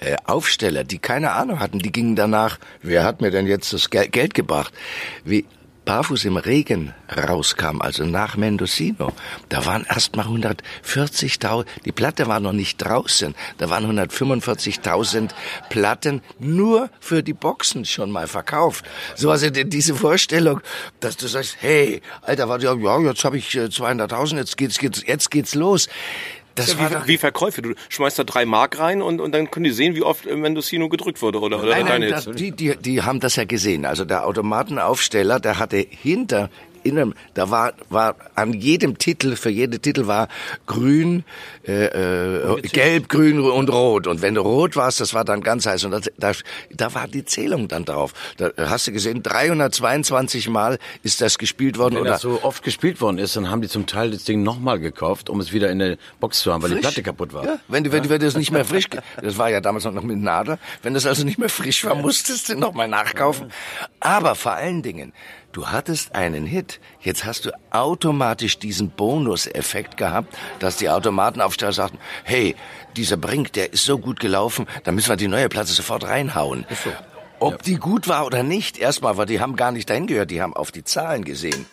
äh, 0.00 0.16
Aufsteller, 0.24 0.84
die 0.84 0.98
keine 0.98 1.32
Ahnung 1.32 1.60
hatten, 1.60 1.78
die 1.78 1.92
gingen 1.92 2.16
danach, 2.16 2.58
wer 2.82 3.04
hat 3.04 3.20
mir 3.20 3.30
denn 3.30 3.46
jetzt 3.46 3.72
das 3.72 3.90
Geld 3.90 4.34
gebracht? 4.34 4.72
Wie 5.24 5.44
Barfuß 5.86 6.24
im 6.24 6.36
Regen 6.36 6.92
rauskam, 7.16 7.80
also 7.80 8.04
nach 8.04 8.36
Mendocino, 8.36 9.12
da 9.48 9.64
waren 9.66 9.86
erst 9.88 10.16
mal 10.16 10.26
140.000, 10.26 11.64
die 11.84 11.92
Platte 11.92 12.26
war 12.26 12.40
noch 12.40 12.52
nicht 12.52 12.78
draußen, 12.78 13.36
da 13.58 13.70
waren 13.70 13.86
145.000 13.86 15.30
Platten 15.70 16.22
nur 16.40 16.90
für 16.98 17.22
die 17.22 17.34
Boxen 17.34 17.84
schon 17.84 18.10
mal 18.10 18.26
verkauft. 18.26 18.84
So 19.14 19.30
also 19.30 19.48
diese 19.48 19.94
Vorstellung, 19.94 20.60
dass 20.98 21.16
du 21.16 21.28
sagst, 21.28 21.56
hey, 21.60 22.02
Alter, 22.22 22.48
warte, 22.48 22.66
ja, 22.66 22.98
jetzt 22.98 23.24
habe 23.24 23.38
ich 23.38 23.48
200.000, 23.50 24.34
äh, 24.34 24.38
jetzt 24.38 24.56
geht's, 24.56 24.78
geht's, 24.78 25.04
jetzt 25.06 25.30
geht's 25.30 25.54
los. 25.54 25.88
Das 26.56 26.72
ja, 26.72 26.78
war 26.78 27.06
wie, 27.06 27.12
wie 27.12 27.18
Verkäufe. 27.18 27.62
Du 27.62 27.74
schmeißt 27.88 28.18
da 28.18 28.24
drei 28.24 28.44
Mark 28.44 28.78
rein 28.78 29.02
und, 29.02 29.20
und 29.20 29.32
dann 29.32 29.50
können 29.50 29.64
die 29.64 29.70
sehen, 29.70 29.94
wie 29.94 30.02
oft 30.02 30.26
Mendocino 30.26 30.88
gedrückt 30.88 31.22
wurde, 31.22 31.40
oder? 31.40 31.62
oder 31.62 31.70
nein, 31.70 31.86
nein, 31.86 32.10
das, 32.10 32.28
die, 32.30 32.50
die, 32.50 32.76
die 32.76 33.02
haben 33.02 33.20
das 33.20 33.36
ja 33.36 33.44
gesehen. 33.44 33.84
Also 33.84 34.04
der 34.04 34.26
Automatenaufsteller, 34.26 35.38
der 35.38 35.58
hatte 35.58 35.76
hinter 35.76 36.50
innen, 36.86 37.14
da 37.34 37.50
war, 37.50 37.72
war 37.90 38.16
an 38.34 38.52
jedem 38.52 38.98
Titel, 38.98 39.36
für 39.36 39.50
jede 39.50 39.78
Titel 39.78 40.06
war 40.06 40.28
grün, 40.66 41.24
äh, 41.66 41.86
äh, 41.86 42.60
gelb, 42.62 43.08
grün 43.08 43.40
und 43.40 43.70
rot. 43.70 44.06
Und 44.06 44.22
wenn 44.22 44.34
du 44.34 44.40
rot 44.40 44.76
warst, 44.76 45.00
das 45.00 45.14
war 45.14 45.24
dann 45.24 45.42
ganz 45.42 45.66
heiß. 45.66 45.84
Und 45.84 45.90
das, 45.90 46.10
da, 46.16 46.32
da 46.70 46.94
war 46.94 47.08
die 47.08 47.24
Zählung 47.24 47.68
dann 47.68 47.84
drauf. 47.84 48.12
Da 48.36 48.50
hast 48.56 48.86
du 48.86 48.92
gesehen, 48.92 49.22
322 49.22 50.48
Mal 50.48 50.78
ist 51.02 51.20
das 51.20 51.38
gespielt 51.38 51.78
worden. 51.78 51.96
Wenn 51.96 52.02
oder 52.02 52.10
das 52.12 52.22
so 52.22 52.42
oft 52.42 52.62
gespielt 52.62 53.00
worden 53.00 53.18
ist, 53.18 53.36
dann 53.36 53.50
haben 53.50 53.62
die 53.62 53.68
zum 53.68 53.86
Teil 53.86 54.10
das 54.10 54.24
Ding 54.24 54.42
nochmal 54.42 54.78
gekauft, 54.78 55.28
um 55.30 55.40
es 55.40 55.52
wieder 55.52 55.70
in 55.70 55.78
der 55.78 55.96
Box 56.20 56.40
zu 56.40 56.52
haben, 56.52 56.62
weil 56.62 56.70
frisch. 56.70 56.80
die 56.80 56.82
Platte 56.82 57.02
kaputt 57.02 57.32
war. 57.32 57.44
Ja, 57.44 57.58
wenn, 57.68 57.84
du, 57.84 57.92
wenn, 57.92 58.04
ja? 58.04 58.10
wenn 58.10 58.20
das 58.20 58.36
nicht 58.36 58.52
mehr 58.52 58.64
frisch, 58.64 58.86
das 59.20 59.38
war 59.38 59.50
ja 59.50 59.60
damals 59.60 59.84
noch 59.84 60.02
mit 60.02 60.18
Nadel, 60.18 60.58
wenn 60.82 60.94
das 60.94 61.06
also 61.06 61.24
nicht 61.24 61.38
mehr 61.38 61.48
frisch 61.48 61.84
war, 61.84 61.94
musstest 61.94 62.48
du 62.48 62.56
nochmal 62.56 62.88
nachkaufen. 62.88 63.50
Aber 64.00 64.34
vor 64.34 64.52
allen 64.52 64.82
Dingen, 64.82 65.12
Du 65.56 65.68
hattest 65.68 66.14
einen 66.14 66.44
Hit, 66.44 66.80
jetzt 67.00 67.24
hast 67.24 67.46
du 67.46 67.50
automatisch 67.70 68.58
diesen 68.58 68.90
Bonuseffekt 68.90 69.96
gehabt, 69.96 70.36
dass 70.58 70.76
die 70.76 70.90
Automatenaufsteller 70.90 71.72
sagten, 71.72 71.98
hey, 72.24 72.54
dieser 72.94 73.16
Brink, 73.16 73.54
der 73.54 73.72
ist 73.72 73.86
so 73.86 73.96
gut 73.96 74.20
gelaufen, 74.20 74.66
da 74.84 74.92
müssen 74.92 75.08
wir 75.08 75.16
die 75.16 75.28
neue 75.28 75.48
Platte 75.48 75.72
sofort 75.72 76.04
reinhauen. 76.04 76.66
Ob 77.38 77.52
ja. 77.52 77.58
die 77.64 77.76
gut 77.76 78.06
war 78.06 78.26
oder 78.26 78.42
nicht, 78.42 78.76
erstmal, 78.76 79.16
weil 79.16 79.24
die 79.24 79.40
haben 79.40 79.56
gar 79.56 79.72
nicht 79.72 79.88
dahin 79.88 80.06
gehört, 80.06 80.30
die 80.30 80.42
haben 80.42 80.54
auf 80.54 80.72
die 80.72 80.84
Zahlen 80.84 81.24
gesehen 81.24 81.64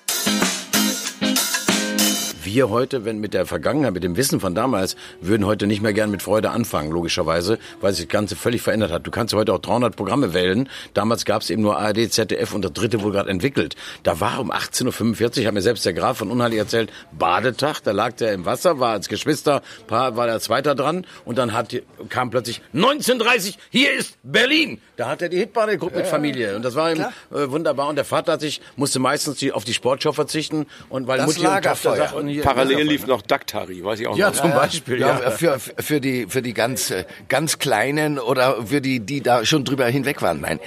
wir 2.45 2.69
heute, 2.69 3.05
wenn 3.05 3.19
mit 3.19 3.33
der 3.33 3.45
Vergangenheit, 3.45 3.93
mit 3.93 4.03
dem 4.03 4.17
Wissen 4.17 4.39
von 4.39 4.55
damals, 4.55 4.95
würden 5.21 5.45
heute 5.45 5.67
nicht 5.67 5.81
mehr 5.81 5.93
gern 5.93 6.11
mit 6.11 6.21
Freude 6.21 6.51
anfangen, 6.51 6.91
logischerweise, 6.91 7.59
weil 7.81 7.93
sich 7.93 8.05
das 8.05 8.11
Ganze 8.11 8.35
völlig 8.35 8.61
verändert 8.61 8.91
hat. 8.91 9.05
Du 9.05 9.11
kannst 9.11 9.33
heute 9.33 9.53
auch 9.53 9.59
300 9.59 9.95
Programme 9.95 10.33
wählen. 10.33 10.69
Damals 10.93 11.25
gab 11.25 11.41
es 11.41 11.49
eben 11.49 11.61
nur 11.61 11.77
ARD, 11.77 12.11
ZDF 12.11 12.53
und 12.53 12.63
das 12.63 12.73
dritte 12.73 13.01
wurde 13.01 13.17
gerade 13.17 13.29
entwickelt. 13.29 13.75
Da 14.03 14.19
war 14.19 14.39
um 14.39 14.51
18.45 14.51 15.41
Uhr, 15.41 15.47
hat 15.47 15.53
mir 15.53 15.61
selbst 15.61 15.85
der 15.85 15.93
Graf 15.93 16.17
von 16.17 16.31
Unheilig 16.31 16.59
erzählt, 16.59 16.91
Badetag, 17.17 17.81
da 17.83 17.91
lag 17.91 18.13
der 18.13 18.33
im 18.33 18.45
Wasser, 18.45 18.79
war 18.79 18.91
als 18.91 19.07
Geschwisterpaar, 19.07 20.15
war 20.15 20.27
der 20.27 20.39
Zweiter 20.39 20.75
dran 20.75 21.05
und 21.25 21.37
dann 21.37 21.53
hat, 21.53 21.75
kam 22.09 22.29
plötzlich 22.29 22.61
1930, 22.73 23.57
hier 23.69 23.93
ist 23.93 24.17
Berlin. 24.23 24.79
Da 24.95 25.09
hat 25.09 25.21
er 25.21 25.29
die 25.29 25.37
Hitbahn 25.37 25.69
geguckt 25.69 25.93
ja, 25.93 25.99
mit 25.99 26.07
Familie 26.07 26.55
und 26.55 26.63
das 26.63 26.75
war 26.75 26.91
ihm 26.91 27.01
äh, 27.01 27.49
wunderbar 27.49 27.87
und 27.89 27.95
der 27.95 28.05
Vater 28.05 28.33
hat 28.33 28.41
sich, 28.41 28.61
musste 28.75 28.99
meistens 28.99 29.37
die, 29.37 29.51
auf 29.51 29.63
die 29.63 29.73
Sportschau 29.73 30.11
verzichten 30.11 30.67
und 30.89 31.07
weil 31.07 31.17
das 31.17 31.27
Mutti 31.27 31.45
und 31.45 31.63
Tochter 31.63 31.95
sagten, 31.95 32.32
hier, 32.33 32.43
Parallel 32.43 32.87
lief 32.87 33.07
noch 33.07 33.21
Daktari, 33.21 33.83
weiß 33.83 33.99
ich 33.99 34.07
auch 34.07 34.17
ja, 34.17 34.29
noch. 34.29 34.35
Ja, 34.35 34.41
zum 34.41 34.51
Beispiel. 34.51 34.99
Ja, 34.99 35.19
ja. 35.19 35.31
Für, 35.31 35.59
für 35.59 36.01
die, 36.01 36.27
für 36.27 36.41
die 36.41 36.53
ganz, 36.53 36.93
ganz 37.29 37.59
Kleinen 37.59 38.19
oder 38.19 38.67
für 38.67 38.81
die, 38.81 38.99
die 38.99 39.21
da 39.21 39.45
schon 39.45 39.65
drüber 39.65 39.85
hinweg 39.87 40.21
waren. 40.21 40.41
Nein. 40.41 40.59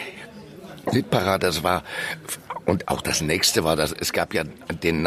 Hitparade, 0.90 1.46
das 1.46 1.62
war, 1.62 1.82
und 2.64 2.88
auch 2.88 3.00
das 3.00 3.20
nächste 3.20 3.64
war, 3.64 3.76
das, 3.76 3.92
es 3.92 4.12
gab 4.12 4.34
ja 4.34 4.44
den 4.82 5.02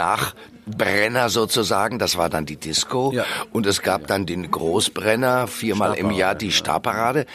Nachbrenner 0.70 1.30
sozusagen, 1.30 2.00
das 2.00 2.18
war 2.18 2.30
dann 2.30 2.46
die 2.46 2.56
Disco. 2.56 3.12
Ja. 3.14 3.26
Und 3.52 3.66
es 3.66 3.82
gab 3.82 4.08
dann 4.08 4.26
den 4.26 4.50
Großbrenner, 4.50 5.48
viermal 5.48 5.96
im 5.96 6.12
Jahr 6.12 6.36
die 6.36 6.52
Starparade. 6.52 7.26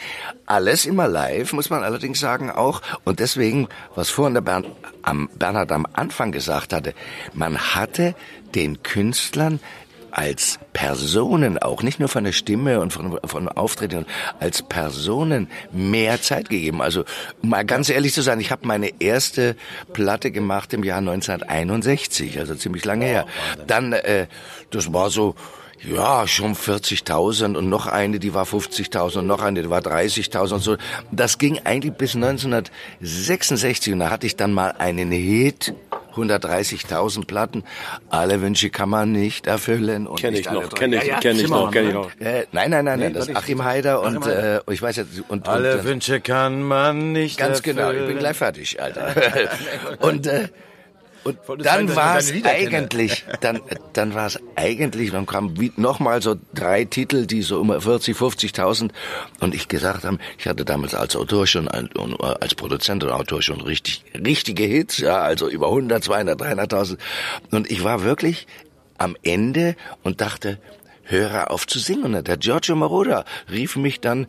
Alles 0.46 0.86
immer 0.86 1.08
live, 1.08 1.52
muss 1.52 1.70
man 1.70 1.82
allerdings 1.82 2.20
sagen 2.20 2.50
auch. 2.50 2.82
Und 3.04 3.20
deswegen, 3.20 3.68
was 3.94 4.10
vorhin 4.10 4.34
der 4.34 4.40
Bern, 4.40 4.66
am, 5.02 5.28
Bernhard 5.34 5.72
am 5.72 5.86
Anfang 5.92 6.32
gesagt 6.32 6.72
hatte, 6.72 6.94
man 7.32 7.58
hatte 7.58 8.14
den 8.54 8.82
Künstlern 8.82 9.60
als 10.14 10.60
Personen 10.72 11.58
auch, 11.58 11.82
nicht 11.82 11.98
nur 11.98 12.08
von 12.08 12.24
der 12.24 12.32
Stimme 12.32 12.80
und 12.80 12.92
von, 12.92 13.18
von 13.24 13.48
Auftritten, 13.48 14.06
als 14.38 14.62
Personen 14.62 15.48
mehr 15.72 16.22
Zeit 16.22 16.48
gegeben. 16.48 16.80
Also 16.80 17.04
mal 17.42 17.64
ganz 17.64 17.88
ehrlich 17.88 18.14
zu 18.14 18.22
sein, 18.22 18.38
ich 18.38 18.52
habe 18.52 18.66
meine 18.66 19.00
erste 19.00 19.56
Platte 19.92 20.30
gemacht 20.30 20.72
im 20.72 20.84
Jahr 20.84 20.98
1961, 20.98 22.38
also 22.38 22.54
ziemlich 22.54 22.84
lange 22.84 23.06
her. 23.06 23.26
Dann, 23.66 23.92
äh, 23.92 24.28
das 24.70 24.92
war 24.92 25.10
so, 25.10 25.34
ja, 25.82 26.26
schon 26.26 26.54
40.000 26.54 27.56
und 27.56 27.68
noch 27.68 27.86
eine, 27.86 28.18
die 28.18 28.34
war 28.34 28.44
50.000 28.44 29.18
und 29.18 29.26
noch 29.26 29.42
eine, 29.42 29.62
die 29.62 29.70
war 29.70 29.80
30.000 29.80 30.54
und 30.54 30.60
so. 30.60 30.76
Das 31.10 31.38
ging 31.38 31.60
eigentlich 31.64 31.94
bis 31.94 32.14
1966 32.14 33.92
und 33.92 33.98
da 33.98 34.10
hatte 34.10 34.26
ich 34.26 34.36
dann 34.36 34.52
mal 34.52 34.74
einen 34.78 35.10
Hit 35.10 35.74
130.000 36.14 37.26
Platten. 37.26 37.64
Alle 38.08 38.40
Wünsche 38.40 38.70
kann 38.70 38.88
man 38.88 39.12
nicht 39.12 39.46
erfüllen. 39.46 40.06
Und 40.06 40.20
Kenn 40.20 40.34
ich 40.34 40.50
noch, 40.50 40.68
kenn 40.70 40.92
ich, 40.92 41.02
ja, 41.02 41.14
ja. 41.14 41.20
kenn 41.20 41.38
ich 41.38 41.48
noch, 41.48 41.70
kenn 41.70 41.88
ich 41.88 41.94
ne? 41.94 41.98
noch. 42.00 42.10
Äh, 42.20 42.46
nein, 42.52 42.70
nein, 42.70 42.84
nein, 42.84 43.00
nein, 43.00 43.14
das 43.14 43.28
ist 43.28 43.36
Achim 43.36 43.64
Haider 43.64 44.00
und 44.02 44.26
äh, 44.26 44.60
ich 44.70 44.80
weiß 44.80 44.96
jetzt 44.96 45.22
und, 45.28 45.48
Alle 45.48 45.78
und 45.78 45.84
Wünsche 45.84 46.20
kann 46.20 46.62
man 46.62 47.12
nicht 47.12 47.38
ganz 47.38 47.58
erfüllen. 47.58 47.76
genau. 47.76 47.92
Ich 47.92 48.06
bin 48.06 48.18
gleich 48.18 48.36
fertig, 48.36 48.80
Alter. 48.80 49.14
und 50.00 50.26
äh, 50.26 50.48
und 51.24 51.64
dann 51.64 51.94
war 51.96 52.18
es 52.18 52.32
eigentlich, 52.44 53.24
dann, 53.40 53.60
dann 53.92 54.14
war 54.14 54.26
es 54.26 54.38
eigentlich, 54.56 55.10
dann 55.10 55.26
kamen 55.26 55.72
nochmal 55.76 56.22
so 56.22 56.36
drei 56.54 56.84
Titel, 56.84 57.26
die 57.26 57.42
so 57.42 57.60
um 57.60 57.80
40, 57.80 58.16
50.000 58.16 58.90
und 59.40 59.54
ich 59.54 59.68
gesagt 59.68 60.04
habe, 60.04 60.18
ich 60.38 60.46
hatte 60.46 60.64
damals 60.64 60.94
als 60.94 61.16
Autor 61.16 61.46
schon, 61.46 61.68
als 61.68 62.54
Produzent 62.54 63.04
und 63.04 63.10
Autor 63.10 63.42
schon 63.42 63.60
richtig, 63.60 64.04
richtige 64.14 64.64
Hits, 64.64 64.98
ja, 64.98 65.18
also 65.18 65.48
über 65.48 65.68
100, 65.68 66.04
200, 66.04 66.40
300.000 66.40 66.98
und 67.50 67.70
ich 67.70 67.82
war 67.82 68.02
wirklich 68.02 68.46
am 68.98 69.16
Ende 69.22 69.76
und 70.02 70.20
dachte, 70.20 70.58
höre 71.04 71.50
auf 71.50 71.66
zu 71.66 71.78
singen. 71.78 72.14
Und 72.14 72.26
der 72.28 72.36
Giorgio 72.36 72.76
Moroder 72.76 73.24
rief 73.50 73.76
mich 73.76 74.00
dann 74.00 74.26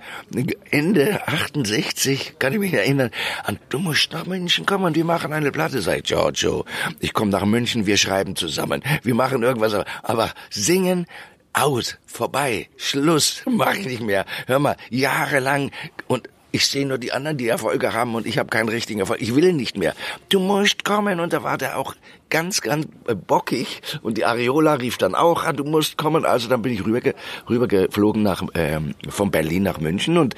Ende 0.72 1.28
68, 1.28 2.36
kann 2.40 2.54
ich 2.54 2.60
mich 2.60 2.74
erinnern, 2.74 3.12
an, 3.44 3.60
du 3.70 3.80
musst 3.80 4.12
nach 4.14 4.26
München 4.26 4.66
kommen, 4.66 4.96
wir 4.96 5.06
machen 5.06 5.34
eine 5.34 5.52
Platte. 5.52 5.82
Sag 5.82 5.98
ich, 5.98 6.04
Giorgio, 6.04 6.66
ich 7.00 7.14
komme 7.14 7.32
nach 7.32 7.46
München, 7.46 7.86
wir 7.86 7.98
schreiben 7.98 8.36
zusammen, 8.36 8.84
wir 9.04 9.16
machen 9.16 9.44
irgendwas, 9.44 9.74
aber- 9.74 9.86
aber 10.04 10.32
singen, 10.50 11.06
aus, 11.54 11.98
vorbei, 12.06 12.68
Schluss, 12.76 13.42
mach 13.50 13.76
ich 13.76 13.86
nicht 13.86 14.02
mehr. 14.02 14.26
Hör 14.48 14.60
mal, 14.60 14.76
jahrelang 14.90 15.72
und 16.08 16.28
ich 16.56 16.68
sehe 16.68 16.86
nur 16.86 16.98
die 16.98 17.12
anderen, 17.12 17.38
die 17.38 17.50
Erfolge 17.50 17.94
haben 17.94 18.16
und 18.16 18.26
ich 18.26 18.38
habe 18.38 18.50
keinen 18.50 18.70
richtigen 18.70 19.02
Erfolg. 19.02 19.22
Ich 19.22 19.36
will 19.36 19.52
nicht 19.52 19.78
mehr. 19.78 19.94
Du 20.30 20.40
musst 20.40 20.86
kommen. 20.86 21.20
Und 21.20 21.34
da 21.34 21.44
war 21.44 21.58
der 21.58 21.78
auch 21.78 21.96
ganz, 22.30 22.62
ganz 22.62 22.88
äh, 23.08 23.14
bockig. 23.14 23.82
Und 24.02 24.18
die 24.18 24.24
Areola 24.24 24.76
rief 24.76 24.98
dann 24.98 25.16
auch 25.16 25.44
an, 25.44 25.58
du 25.58 25.66
musst 25.66 25.98
kommen. 25.98 26.24
Also 26.24 26.48
dann 26.48 26.62
bin 26.62 26.72
ich 26.72 26.86
rüberge 26.86 27.14
rübergeflogen 27.50 28.24
nach, 28.24 28.42
ähm, 28.54 28.96
von 29.10 29.32
Berlin 29.32 29.64
nach 29.64 29.80
München 29.80 30.18
und 30.18 30.36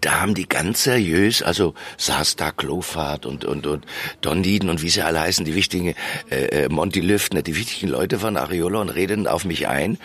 da 0.00 0.20
haben 0.20 0.34
die 0.34 0.48
ganz 0.48 0.84
seriös, 0.84 1.42
also 1.42 1.74
saß 1.96 2.36
da 2.36 2.52
Klofahrt 2.52 3.26
und, 3.26 3.44
und, 3.44 3.66
und 3.66 3.84
Don 4.20 4.40
Nieden 4.40 4.68
und 4.68 4.82
wie 4.82 4.88
sie 4.88 5.02
alle 5.02 5.18
heißen, 5.18 5.44
die 5.44 5.56
wichtigen, 5.56 5.96
äh, 6.30 6.64
äh, 6.64 6.68
Monty 6.68 7.00
Lüftner, 7.00 7.42
die 7.42 7.56
wichtigen 7.56 7.88
Leute 7.88 8.20
von 8.20 8.36
Areola 8.36 8.80
und 8.82 8.90
redeten 8.90 9.26
auf 9.26 9.44
mich 9.44 9.66
ein. 9.66 9.98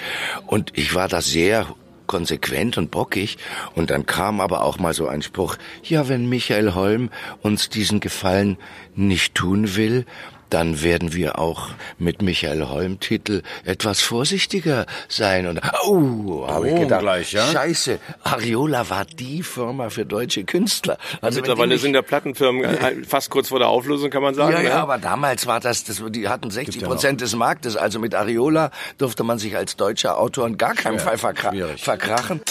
Und 0.48 0.72
ich 0.74 0.96
war 0.96 1.08
da 1.08 1.22
sehr 1.22 1.68
konsequent 2.08 2.78
und 2.78 2.92
bockig. 2.92 3.38
Und 3.74 3.90
dann 3.90 4.06
kam 4.06 4.42
aber 4.42 4.64
auch 4.64 4.80
mal 4.80 4.94
so 4.94 5.08
ein 5.08 5.22
Spruch, 5.22 5.58
ja, 5.84 6.08
wenn 6.08 6.30
Michael 6.30 6.74
Holm 6.74 7.10
uns 7.42 7.70
diesen 7.70 8.00
Gefallen 8.00 8.58
nicht 8.96 9.36
tun 9.36 9.76
will, 9.76 10.06
dann 10.50 10.84
werden 10.84 11.14
wir 11.14 11.40
auch 11.40 11.70
mit 11.98 12.22
Michael 12.22 12.68
Holm 12.68 13.00
Titel 13.00 13.42
etwas 13.64 14.02
vorsichtiger 14.02 14.86
sein. 15.08 15.48
Und 15.48 15.62
oh, 15.84 16.48
habe 16.48 16.68
ich 16.70 16.76
Oh, 16.76 16.80
gedacht, 16.80 17.02
gleich, 17.02 17.32
ja? 17.34 17.46
Scheiße, 17.46 18.00
Ariola 18.24 18.90
war 18.90 19.06
die 19.06 19.44
Firma 19.44 19.90
für 19.90 20.06
deutsche 20.06 20.44
Künstler. 20.44 20.98
Also 21.22 21.42
die 21.42 21.42
Mittlerweile 21.50 21.78
sind 21.78 21.94
der 21.94 22.02
Plattenfirmen 22.02 22.64
äh, 22.64 23.04
fast 23.08 23.30
kurz 23.30 23.50
vor 23.50 23.60
der 23.60 23.70
Auflösung, 23.70 24.10
kann 24.10 24.22
man 24.24 24.36
sagen. 24.36 24.54
ja, 24.54 24.62
ne? 24.62 24.70
ja, 24.70 24.82
aber 24.82 24.98
damals 24.98 25.48
war 25.48 25.60
das, 25.60 25.84
das 25.84 26.02
die 26.10 26.28
hatten 26.28 26.50
60 26.52 26.82
ja 26.82 26.88
Prozent 26.88 27.22
des 27.22 27.36
Marktes. 27.36 27.76
Also 27.76 28.00
mit 28.00 28.16
Ariola 28.16 28.72
durfte 28.98 29.24
man 29.24 29.40
sich 29.40 29.56
als 29.56 29.76
deutscher 29.76 30.18
Autor 30.18 30.48
in 30.48 30.58
gar 30.58 30.74
keinem 30.74 31.00
Fall 31.00 31.18
verkra 31.18 31.52
schwierig. 31.52 31.84
verkrachen. 31.84 32.42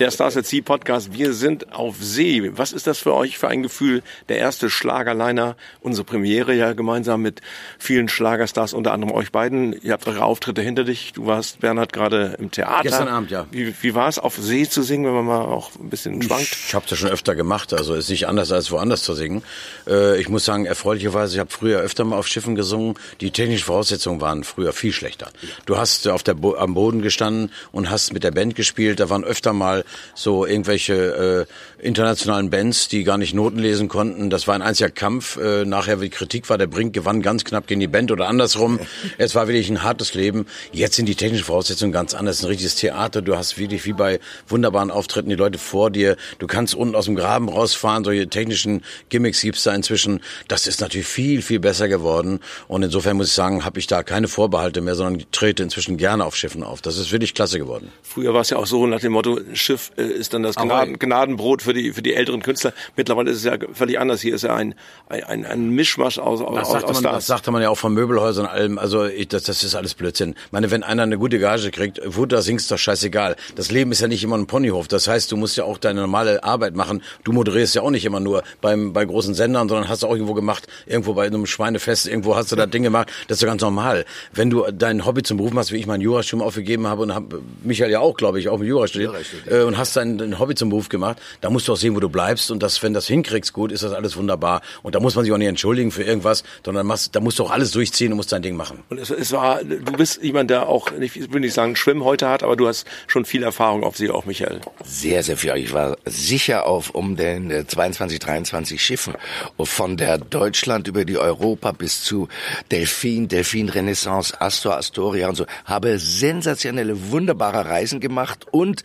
Der 0.00 0.10
Stars 0.10 0.34
at 0.34 0.46
Sea 0.46 0.62
Podcast. 0.62 1.12
Wir 1.12 1.34
sind 1.34 1.74
auf 1.74 1.96
See. 2.00 2.52
Was 2.54 2.72
ist 2.72 2.86
das 2.86 3.00
für 3.00 3.12
euch 3.12 3.36
für 3.36 3.48
ein 3.48 3.62
Gefühl? 3.62 4.02
Der 4.30 4.38
erste 4.38 4.70
Schlagerliner, 4.70 5.56
unsere 5.82 6.04
Premiere 6.06 6.54
ja 6.54 6.72
gemeinsam 6.72 7.20
mit 7.20 7.42
vielen 7.78 8.08
Schlagerstars, 8.08 8.72
unter 8.72 8.92
anderem 8.92 9.12
euch 9.12 9.30
beiden. 9.30 9.74
Ihr 9.82 9.92
habt 9.92 10.06
eure 10.06 10.24
Auftritte 10.24 10.62
hinter 10.62 10.84
dich. 10.84 11.12
Du 11.12 11.26
warst, 11.26 11.60
Bernhard, 11.60 11.92
gerade 11.92 12.34
im 12.38 12.50
Theater. 12.50 12.82
Gestern 12.82 13.08
Abend, 13.08 13.30
ja. 13.30 13.46
Wie, 13.50 13.74
wie 13.82 13.94
war 13.94 14.08
es, 14.08 14.18
auf 14.18 14.38
See 14.38 14.66
zu 14.66 14.82
singen, 14.82 15.04
wenn 15.04 15.12
man 15.12 15.26
mal 15.26 15.42
auch 15.42 15.70
ein 15.78 15.90
bisschen 15.90 16.22
schwankt? 16.22 16.48
Ich 16.66 16.74
habe 16.74 16.86
das 16.88 16.98
schon 16.98 17.10
öfter 17.10 17.34
gemacht, 17.34 17.74
also 17.74 17.94
ist 17.94 18.08
nicht 18.08 18.26
anders 18.26 18.52
als 18.52 18.70
woanders 18.70 19.02
zu 19.02 19.12
singen. 19.12 19.42
Äh, 19.86 20.18
ich 20.18 20.30
muss 20.30 20.46
sagen, 20.46 20.64
erfreulicherweise, 20.64 21.34
ich 21.34 21.40
habe 21.40 21.50
früher 21.50 21.78
öfter 21.80 22.06
mal 22.06 22.16
auf 22.16 22.26
Schiffen 22.26 22.54
gesungen. 22.54 22.94
Die 23.20 23.32
technischen 23.32 23.66
Voraussetzungen 23.66 24.22
waren 24.22 24.44
früher 24.44 24.72
viel 24.72 24.94
schlechter. 24.94 25.28
Du 25.66 25.76
hast 25.76 26.08
auf 26.08 26.22
der 26.22 26.32
Bo 26.32 26.56
am 26.56 26.72
Boden 26.72 27.02
gestanden 27.02 27.52
und 27.70 27.90
hast 27.90 28.14
mit 28.14 28.24
der 28.24 28.30
Band 28.30 28.54
gespielt. 28.54 28.98
Da 28.98 29.10
waren 29.10 29.24
öfter 29.24 29.52
mal 29.52 29.84
so 30.14 30.46
irgendwelche 30.46 31.46
äh, 31.48 31.82
internationalen 31.82 32.50
Bands, 32.50 32.88
die 32.88 33.04
gar 33.04 33.18
nicht 33.18 33.34
Noten 33.34 33.58
lesen 33.58 33.88
konnten. 33.88 34.30
Das 34.30 34.46
war 34.46 34.54
ein 34.54 34.62
einziger 34.62 34.90
Kampf. 34.90 35.36
Äh, 35.36 35.64
nachher, 35.64 36.00
wie 36.00 36.06
die 36.06 36.10
Kritik 36.10 36.48
war, 36.50 36.58
der 36.58 36.66
Brink 36.66 36.92
gewann 36.92 37.22
ganz 37.22 37.44
knapp 37.44 37.66
gegen 37.66 37.80
die 37.80 37.86
Band 37.86 38.12
oder 38.12 38.28
andersrum. 38.28 38.78
es 39.18 39.34
war 39.34 39.48
wirklich 39.48 39.70
ein 39.70 39.82
hartes 39.82 40.14
Leben. 40.14 40.46
Jetzt 40.72 40.96
sind 40.96 41.06
die 41.06 41.14
technischen 41.14 41.44
Voraussetzungen 41.44 41.92
ganz 41.92 42.14
anders. 42.14 42.42
Ein 42.42 42.46
richtiges 42.48 42.74
Theater. 42.74 43.22
Du 43.22 43.36
hast 43.36 43.58
wirklich 43.58 43.84
wie 43.84 43.92
bei 43.92 44.20
wunderbaren 44.48 44.90
Auftritten 44.90 45.30
die 45.30 45.36
Leute 45.36 45.58
vor 45.58 45.90
dir. 45.90 46.16
Du 46.38 46.46
kannst 46.46 46.74
unten 46.74 46.94
aus 46.94 47.06
dem 47.06 47.16
Graben 47.16 47.48
rausfahren. 47.48 48.04
Solche 48.04 48.28
technischen 48.28 48.82
Gimmicks 49.08 49.40
gibt's 49.40 49.62
da 49.62 49.74
inzwischen. 49.74 50.20
Das 50.48 50.66
ist 50.66 50.80
natürlich 50.80 51.06
viel, 51.06 51.42
viel 51.42 51.60
besser 51.60 51.88
geworden. 51.88 52.40
Und 52.68 52.82
insofern 52.82 53.16
muss 53.16 53.28
ich 53.28 53.34
sagen, 53.34 53.64
habe 53.64 53.78
ich 53.78 53.86
da 53.86 54.02
keine 54.02 54.28
Vorbehalte 54.28 54.80
mehr, 54.80 54.94
sondern 54.94 55.24
trete 55.32 55.62
inzwischen 55.62 55.96
gerne 55.96 56.24
auf 56.24 56.36
Schiffen 56.36 56.62
auf. 56.62 56.82
Das 56.82 56.98
ist 56.98 57.12
wirklich 57.12 57.34
klasse 57.34 57.58
geworden. 57.58 57.90
Früher 58.02 58.34
war 58.34 58.42
es 58.42 58.50
ja 58.50 58.58
auch 58.58 58.66
so 58.66 58.86
nach 58.86 59.00
dem 59.00 59.12
Motto, 59.12 59.40
Schiff 59.54 59.79
ist 59.88 60.34
dann 60.34 60.42
das 60.42 60.56
Gnaden, 60.56 60.98
Gnadenbrot 60.98 61.62
für 61.62 61.74
die, 61.74 61.92
für 61.92 62.02
die 62.02 62.14
älteren 62.14 62.42
Künstler. 62.42 62.72
Mittlerweile 62.96 63.30
ist 63.30 63.38
es 63.38 63.44
ja 63.44 63.56
völlig 63.72 63.98
anders. 63.98 64.20
Hier 64.20 64.34
ist 64.34 64.42
ja 64.42 64.54
ein, 64.54 64.74
ein, 65.08 65.44
ein, 65.44 65.70
Mischmasch 65.70 66.18
aus, 66.18 66.40
aus, 66.40 66.54
Das 66.54 66.70
sagte, 66.70 66.88
aus 66.88 66.94
man, 66.94 67.02
das 67.02 67.10
Stars. 67.10 67.26
sagte 67.26 67.50
man 67.50 67.62
ja 67.62 67.70
auch 67.70 67.78
von 67.78 67.94
Möbelhäusern 67.94 68.46
und 68.46 68.50
allem. 68.50 68.78
Also 68.78 69.04
ich, 69.06 69.28
das, 69.28 69.44
das 69.44 69.64
ist 69.64 69.74
alles 69.74 69.94
Blödsinn. 69.94 70.34
Ich 70.46 70.52
meine, 70.52 70.70
wenn 70.70 70.82
einer 70.82 71.02
eine 71.02 71.18
gute 71.18 71.38
Gage 71.38 71.70
kriegt, 71.70 72.00
da 72.28 72.42
singst, 72.42 72.70
doch 72.70 72.78
scheißegal. 72.78 73.36
Das 73.56 73.70
Leben 73.70 73.92
ist 73.92 74.00
ja 74.00 74.08
nicht 74.08 74.22
immer 74.22 74.36
ein 74.36 74.46
Ponyhof. 74.46 74.88
Das 74.88 75.08
heißt, 75.08 75.32
du 75.32 75.36
musst 75.36 75.56
ja 75.56 75.64
auch 75.64 75.78
deine 75.78 76.00
normale 76.02 76.44
Arbeit 76.44 76.74
machen. 76.74 77.02
Du 77.24 77.32
moderierst 77.32 77.74
ja 77.74 77.82
auch 77.82 77.90
nicht 77.90 78.04
immer 78.04 78.20
nur 78.20 78.42
beim, 78.60 78.92
bei 78.92 79.04
großen 79.04 79.34
Sendern, 79.34 79.68
sondern 79.68 79.88
hast 79.88 80.02
du 80.02 80.06
auch 80.06 80.12
irgendwo 80.12 80.34
gemacht, 80.34 80.66
irgendwo 80.86 81.14
bei 81.14 81.26
einem 81.26 81.46
Schweinefest, 81.46 82.06
irgendwo 82.06 82.36
hast 82.36 82.52
du 82.52 82.56
da 82.56 82.66
Dinge 82.66 82.84
gemacht. 82.84 83.10
Das 83.28 83.38
ist 83.38 83.42
ja 83.42 83.48
ganz 83.48 83.62
normal. 83.62 84.04
Wenn 84.32 84.50
du 84.50 84.66
dein 84.72 85.04
Hobby 85.04 85.22
zum 85.22 85.36
Beruf 85.36 85.52
machst, 85.52 85.72
wie 85.72 85.76
ich 85.76 85.86
mein 85.86 86.00
Jurastudium 86.00 86.46
aufgegeben 86.46 86.86
habe 86.86 87.02
und 87.02 87.14
hab, 87.14 87.24
Michael 87.62 87.90
ja 87.90 88.00
auch, 88.00 88.16
glaube 88.16 88.38
ich, 88.38 88.48
auch 88.48 88.60
im 88.60 88.66
Jura 88.66 88.86
studiert, 88.86 89.14
äh, 89.46 89.59
und 89.66 89.78
hast 89.78 89.96
dein, 89.96 90.18
dein 90.18 90.38
Hobby 90.38 90.54
zum 90.54 90.70
Beruf 90.70 90.88
gemacht, 90.88 91.18
da 91.40 91.50
musst 91.50 91.68
du 91.68 91.72
auch 91.72 91.76
sehen, 91.76 91.94
wo 91.94 92.00
du 92.00 92.08
bleibst. 92.08 92.50
Und 92.50 92.62
das, 92.62 92.82
wenn 92.82 92.94
das 92.94 93.06
hinkriegst, 93.06 93.52
gut, 93.52 93.72
ist 93.72 93.82
das 93.82 93.92
alles 93.92 94.16
wunderbar. 94.16 94.62
Und 94.82 94.94
da 94.94 95.00
muss 95.00 95.14
man 95.14 95.24
sich 95.24 95.32
auch 95.32 95.38
nicht 95.38 95.48
entschuldigen 95.48 95.90
für 95.90 96.02
irgendwas, 96.02 96.44
sondern 96.64 96.86
machst, 96.86 97.14
da 97.14 97.20
musst 97.20 97.38
du 97.38 97.44
auch 97.44 97.50
alles 97.50 97.70
durchziehen 97.72 98.12
und 98.12 98.16
musst 98.16 98.32
dein 98.32 98.42
Ding 98.42 98.56
machen. 98.56 98.82
Und 98.88 98.98
es, 98.98 99.10
es 99.10 99.32
war, 99.32 99.62
du 99.64 99.92
bist 99.92 100.22
jemand, 100.22 100.50
der 100.50 100.68
auch, 100.68 100.92
ich 100.98 101.32
will 101.32 101.40
nicht 101.40 101.54
sagen 101.54 101.76
Schwimmen 101.76 102.04
heute 102.04 102.28
hat, 102.28 102.42
aber 102.42 102.56
du 102.56 102.68
hast 102.68 102.86
schon 103.06 103.24
viel 103.24 103.42
Erfahrung 103.42 103.84
auf 103.84 103.96
See, 103.96 104.10
auch 104.10 104.24
Michael. 104.24 104.60
Sehr, 104.84 105.22
sehr 105.22 105.36
viel. 105.36 105.54
Ich 105.56 105.72
war 105.72 105.96
sicher 106.04 106.66
auf 106.66 106.90
um 106.90 107.16
den 107.16 107.50
äh, 107.50 107.66
22, 107.66 108.18
23 108.18 108.82
Schiffen. 108.82 109.14
Von 109.58 109.96
der 109.96 110.18
Deutschland 110.18 110.88
über 110.88 111.04
die 111.04 111.18
Europa 111.18 111.72
bis 111.72 112.02
zu 112.02 112.28
Delphin, 112.70 113.28
Delphin 113.28 113.68
Renaissance, 113.68 114.40
Astor, 114.40 114.76
Astoria 114.76 115.28
und 115.28 115.36
so. 115.36 115.46
Habe 115.64 115.98
sensationelle, 115.98 117.10
wunderbare 117.10 117.66
Reisen 117.66 118.00
gemacht 118.00 118.46
und 118.50 118.82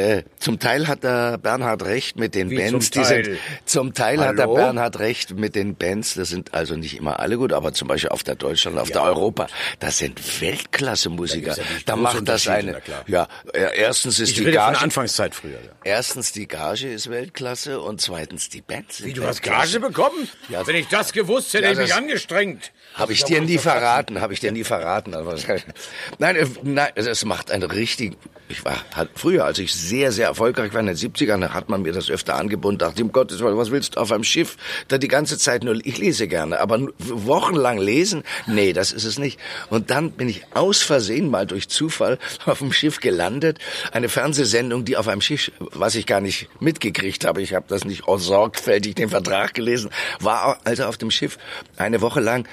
äh, 0.00 0.24
zum 0.38 0.58
Teil 0.58 0.88
hat 0.88 1.04
der 1.04 1.38
Bernhard 1.38 1.84
recht 1.84 2.18
mit 2.18 2.34
den 2.34 2.50
Wie 2.50 2.56
Bands. 2.56 2.90
zum 2.90 3.02
die 3.02 3.08
Teil? 3.08 3.24
sind, 3.24 3.38
zum 3.64 3.94
Teil 3.94 4.20
hat 4.20 4.38
der? 4.38 4.46
Bernhard 4.48 4.98
recht 4.98 5.32
mit 5.36 5.54
den 5.54 5.76
Bands. 5.76 6.14
Das 6.14 6.28
sind 6.30 6.54
also 6.54 6.76
nicht 6.76 6.96
immer 6.96 7.20
alle 7.20 7.36
gut, 7.36 7.52
aber 7.52 7.72
zum 7.72 7.88
Beispiel 7.88 8.10
auf 8.10 8.22
der 8.22 8.34
Deutschland, 8.34 8.78
auf 8.78 8.90
der 8.90 9.02
Europa, 9.02 9.46
das 9.78 9.98
sind 9.98 10.18
Weltklasse-Musiker. 10.40 11.54
Da 11.54 11.62
ja 11.62 11.66
Da 11.86 11.96
macht 11.96 12.28
das 12.28 12.48
eine, 12.48 12.80
ja, 13.06 13.28
äh, 13.52 13.76
erstens 13.76 14.18
ist 14.18 14.30
Ich 14.30 14.34
die 14.36 14.40
rede 14.44 14.52
von 14.58 14.64
Gage, 14.66 14.72
der 14.76 14.82
Anfangszeit 14.82 15.34
früher. 15.34 15.52
Ja. 15.52 15.70
Erstens, 15.84 16.32
die 16.32 16.46
Gage 16.48 16.90
ist 16.92 17.10
Weltklasse 17.10 17.80
und 17.80 18.00
zweitens, 18.00 18.48
die 18.48 18.60
Bands 18.62 18.98
sind 18.98 19.06
Wie, 19.08 19.12
du 19.12 19.24
hast. 19.24 19.42
Gage 19.42 19.80
bekommen? 19.80 20.28
Ja. 20.48 20.66
Wenn 20.66 20.76
ich 20.76 20.88
das 20.88 21.12
gewusst 21.12 21.52
hätte, 21.54 21.64
Ja, 21.64 21.70
hätte 21.70 21.82
ich 21.82 21.88
mich 21.88 21.94
angestrengt. 21.94 22.72
Habe 22.94 23.12
ich 23.12 23.24
dir 23.24 23.40
nie 23.40 23.58
verraten, 23.58 24.20
habe 24.20 24.32
ich 24.32 24.40
dir 24.40 24.52
nie 24.52 24.64
verraten. 24.70 25.14
Nein, 26.18 26.36
äh, 26.36 26.46
nein, 26.62 26.90
es 26.94 27.24
macht 27.24 27.50
eine 27.50 27.70
richtig. 27.72 28.16
Ich 28.48 28.64
war 28.64 28.76
halt 28.94 29.10
früher, 29.14 29.44
als 29.44 29.58
ich 29.58 29.72
sehr, 29.90 30.12
sehr 30.12 30.28
erfolgreich 30.28 30.72
war 30.72 30.80
in 30.80 30.86
den 30.86 30.96
70ern, 30.96 31.48
hat 31.48 31.68
man 31.68 31.82
mir 31.82 31.92
das 31.92 32.10
öfter 32.10 32.36
angeboten. 32.36 32.78
Dachte, 32.78 33.02
um 33.02 33.10
Gottes 33.10 33.40
Willen, 33.40 33.58
was 33.58 33.72
willst 33.72 33.96
du 33.96 34.00
auf 34.00 34.12
einem 34.12 34.22
Schiff? 34.22 34.56
Da 34.86 34.98
die 34.98 35.08
ganze 35.08 35.36
Zeit 35.36 35.64
nur, 35.64 35.74
ich 35.84 35.98
lese 35.98 36.28
gerne, 36.28 36.60
aber 36.60 36.86
wochenlang 36.98 37.78
lesen? 37.78 38.22
Nee, 38.46 38.72
das 38.72 38.92
ist 38.92 39.04
es 39.04 39.18
nicht. 39.18 39.40
Und 39.68 39.90
dann 39.90 40.12
bin 40.12 40.28
ich 40.28 40.44
aus 40.54 40.80
Versehen 40.80 41.28
mal 41.28 41.44
durch 41.44 41.68
Zufall 41.68 42.18
auf 42.46 42.60
dem 42.60 42.72
Schiff 42.72 43.00
gelandet. 43.00 43.58
Eine 43.90 44.08
Fernsehsendung, 44.08 44.84
die 44.84 44.96
auf 44.96 45.08
einem 45.08 45.20
Schiff, 45.20 45.50
was 45.58 45.96
ich 45.96 46.06
gar 46.06 46.20
nicht 46.20 46.48
mitgekriegt 46.60 47.24
habe, 47.24 47.42
ich 47.42 47.52
habe 47.54 47.66
das 47.68 47.84
nicht 47.84 48.04
sorgfältig 48.06 48.94
den 48.94 49.08
Vertrag 49.08 49.54
gelesen, 49.54 49.90
war 50.20 50.60
also 50.62 50.84
auf 50.84 50.98
dem 50.98 51.10
Schiff 51.10 51.36
eine 51.76 52.00
Woche 52.00 52.20
lang 52.20 52.46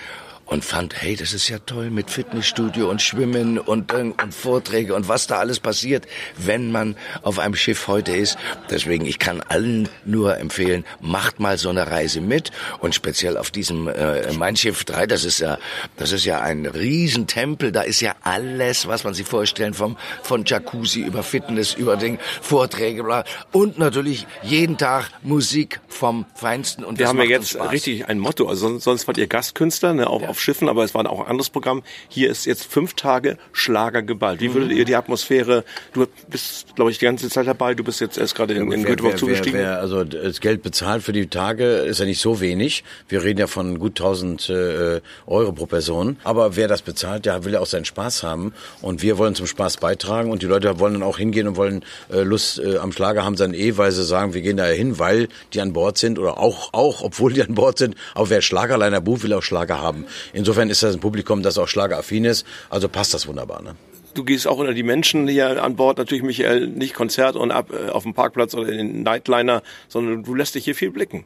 und 0.47 0.63
fand, 0.63 1.01
hey, 1.01 1.15
das 1.15 1.33
ist 1.33 1.49
ja 1.49 1.59
toll 1.59 1.89
mit 1.89 2.09
Fitnessstudio 2.09 2.89
und 2.89 3.01
Schwimmen 3.01 3.59
und, 3.59 3.93
und 3.93 4.33
Vorträge 4.33 4.95
und 4.95 5.07
was 5.07 5.27
da 5.27 5.39
alles 5.39 5.59
passiert, 5.59 6.07
wenn 6.37 6.71
man 6.71 6.95
auf 7.21 7.39
einem 7.39 7.55
Schiff 7.55 7.87
heute 7.87 8.15
ist. 8.15 8.37
Deswegen, 8.69 9.05
ich 9.05 9.19
kann 9.19 9.41
allen 9.41 9.89
nur 10.05 10.37
empfehlen, 10.37 10.85
macht 11.01 11.39
mal 11.39 11.57
so 11.57 11.69
eine 11.69 11.91
Reise 11.91 12.21
mit 12.21 12.51
und 12.79 12.95
speziell 12.95 13.37
auf 13.37 13.51
diesem 13.51 13.87
äh, 13.87 14.31
Mein 14.33 14.55
Schiff 14.55 14.85
3, 14.85 15.05
das 15.07 15.25
ist 15.25 15.39
ja, 15.39 15.57
das 15.97 16.11
ist 16.11 16.25
ja 16.25 16.41
ein 16.41 16.65
Riesentempel, 16.65 17.71
da 17.71 17.81
ist 17.81 18.01
ja 18.01 18.15
alles, 18.23 18.87
was 18.87 19.03
man 19.03 19.13
sich 19.13 19.27
vorstellen, 19.27 19.73
vom, 19.73 19.97
von 20.23 20.45
Jacuzzi 20.45 21.01
über 21.01 21.23
Fitness, 21.23 21.73
über 21.73 21.97
den 21.97 22.19
Vorträge, 22.41 23.03
bla, 23.03 23.25
und 23.51 23.77
natürlich 23.77 24.25
jeden 24.43 24.77
Tag 24.77 25.09
Musik 25.23 25.81
vom 25.87 26.25
Feinsten 26.35 26.83
und 26.83 26.99
Wir 26.99 27.07
haben 27.07 27.17
ja 27.17 27.25
jetzt 27.25 27.59
richtig 27.71 28.07
ein 28.07 28.19
Motto, 28.19 28.47
also 28.47 28.79
sonst 28.79 29.07
wart 29.07 29.17
ihr 29.17 29.27
Gastkünstler, 29.27 29.93
ne, 29.93 30.07
auf, 30.07 30.21
ja. 30.21 30.29
auf 30.29 30.36
Schiffen, 30.39 30.69
aber 30.69 30.83
es 30.83 30.93
war 30.93 31.09
auch 31.09 31.21
ein 31.21 31.27
anderes 31.27 31.49
Programm. 31.49 31.83
Hier 32.09 32.29
ist 32.29 32.45
jetzt 32.45 32.65
fünf 32.65 32.93
Tage 32.93 33.37
Schlager 33.51 34.01
geballt. 34.01 34.41
Wie 34.41 34.53
würdet 34.53 34.71
ihr 34.71 34.85
die 34.85 34.95
Atmosphäre, 34.95 35.63
du 35.93 36.07
bist, 36.29 36.75
glaube 36.75 36.91
ich, 36.91 36.99
die 36.99 37.05
ganze 37.05 37.29
Zeit 37.29 37.47
dabei, 37.47 37.73
du 37.73 37.83
bist 37.83 38.01
jetzt 38.01 38.17
erst 38.17 38.35
gerade 38.35 38.53
in, 38.53 38.71
in 38.71 38.83
Göteborg 38.83 39.17
zugestiegen. 39.17 39.59
Wer, 39.59 39.79
also 39.79 40.03
das 40.03 40.41
Geld 40.41 40.61
bezahlt 40.61 41.03
für 41.03 41.13
die 41.13 41.27
Tage 41.27 41.65
ist 41.65 41.99
ja 41.99 42.05
nicht 42.05 42.21
so 42.21 42.39
wenig. 42.39 42.83
Wir 43.07 43.23
reden 43.23 43.39
ja 43.39 43.47
von 43.47 43.79
gut 43.79 43.99
1000 43.99 44.49
äh, 44.49 45.01
Euro 45.25 45.51
pro 45.51 45.65
Person. 45.65 46.17
Aber 46.23 46.55
wer 46.55 46.67
das 46.67 46.81
bezahlt, 46.81 47.25
der 47.25 47.45
will 47.45 47.53
ja 47.53 47.59
auch 47.59 47.65
seinen 47.65 47.85
Spaß 47.85 48.23
haben. 48.23 48.53
Und 48.81 49.01
wir 49.01 49.17
wollen 49.17 49.35
zum 49.35 49.47
Spaß 49.47 49.77
beitragen. 49.77 50.31
Und 50.31 50.41
die 50.41 50.47
Leute 50.47 50.79
wollen 50.79 50.93
dann 50.93 51.03
auch 51.03 51.17
hingehen 51.17 51.47
und 51.47 51.55
wollen 51.55 51.83
äh, 52.11 52.21
Lust 52.21 52.59
äh, 52.59 52.77
am 52.77 52.91
Schlager 52.91 53.23
haben, 53.23 53.35
dann 53.35 53.53
eh, 53.53 53.77
weil 53.77 53.91
sie 53.91 54.03
sagen, 54.03 54.33
wir 54.33 54.41
gehen 54.41 54.57
da 54.57 54.65
hin, 54.65 54.99
weil 54.99 55.27
die 55.53 55.61
an 55.61 55.73
Bord 55.73 55.97
sind 55.97 56.19
oder 56.19 56.37
auch, 56.37 56.73
auch, 56.73 57.01
obwohl 57.01 57.33
die 57.33 57.41
an 57.41 57.55
Bord 57.55 57.77
sind. 57.77 57.95
Aber 58.13 58.29
wer 58.29 58.41
Schlagerleiner 58.41 59.01
bucht, 59.01 59.23
will 59.23 59.33
auch 59.33 59.43
Schlager 59.43 59.81
haben. 59.81 60.05
Insofern 60.33 60.69
ist 60.69 60.83
das 60.83 60.93
ein 60.93 60.99
Publikum, 60.99 61.43
das 61.43 61.57
auch 61.57 61.67
schlageraffin 61.67 62.25
ist. 62.25 62.45
Also 62.69 62.89
passt 62.89 63.13
das 63.13 63.27
wunderbar. 63.27 63.61
Ne? 63.61 63.75
du 64.17 64.23
gehst 64.23 64.47
auch 64.47 64.57
unter 64.57 64.73
die 64.73 64.83
Menschen 64.83 65.27
hier 65.27 65.63
an 65.63 65.75
Bord, 65.75 65.97
natürlich 65.97 66.23
Michael, 66.23 66.67
nicht 66.67 66.93
Konzert 66.93 67.35
und 67.35 67.51
ab 67.51 67.71
äh, 67.71 67.89
auf 67.89 68.03
dem 68.03 68.13
Parkplatz 68.13 68.55
oder 68.55 68.69
in 68.69 68.77
den 68.77 69.03
Nightliner, 69.03 69.61
sondern 69.87 70.23
du 70.23 70.35
lässt 70.35 70.55
dich 70.55 70.65
hier 70.65 70.75
viel 70.75 70.91
blicken. 70.91 71.25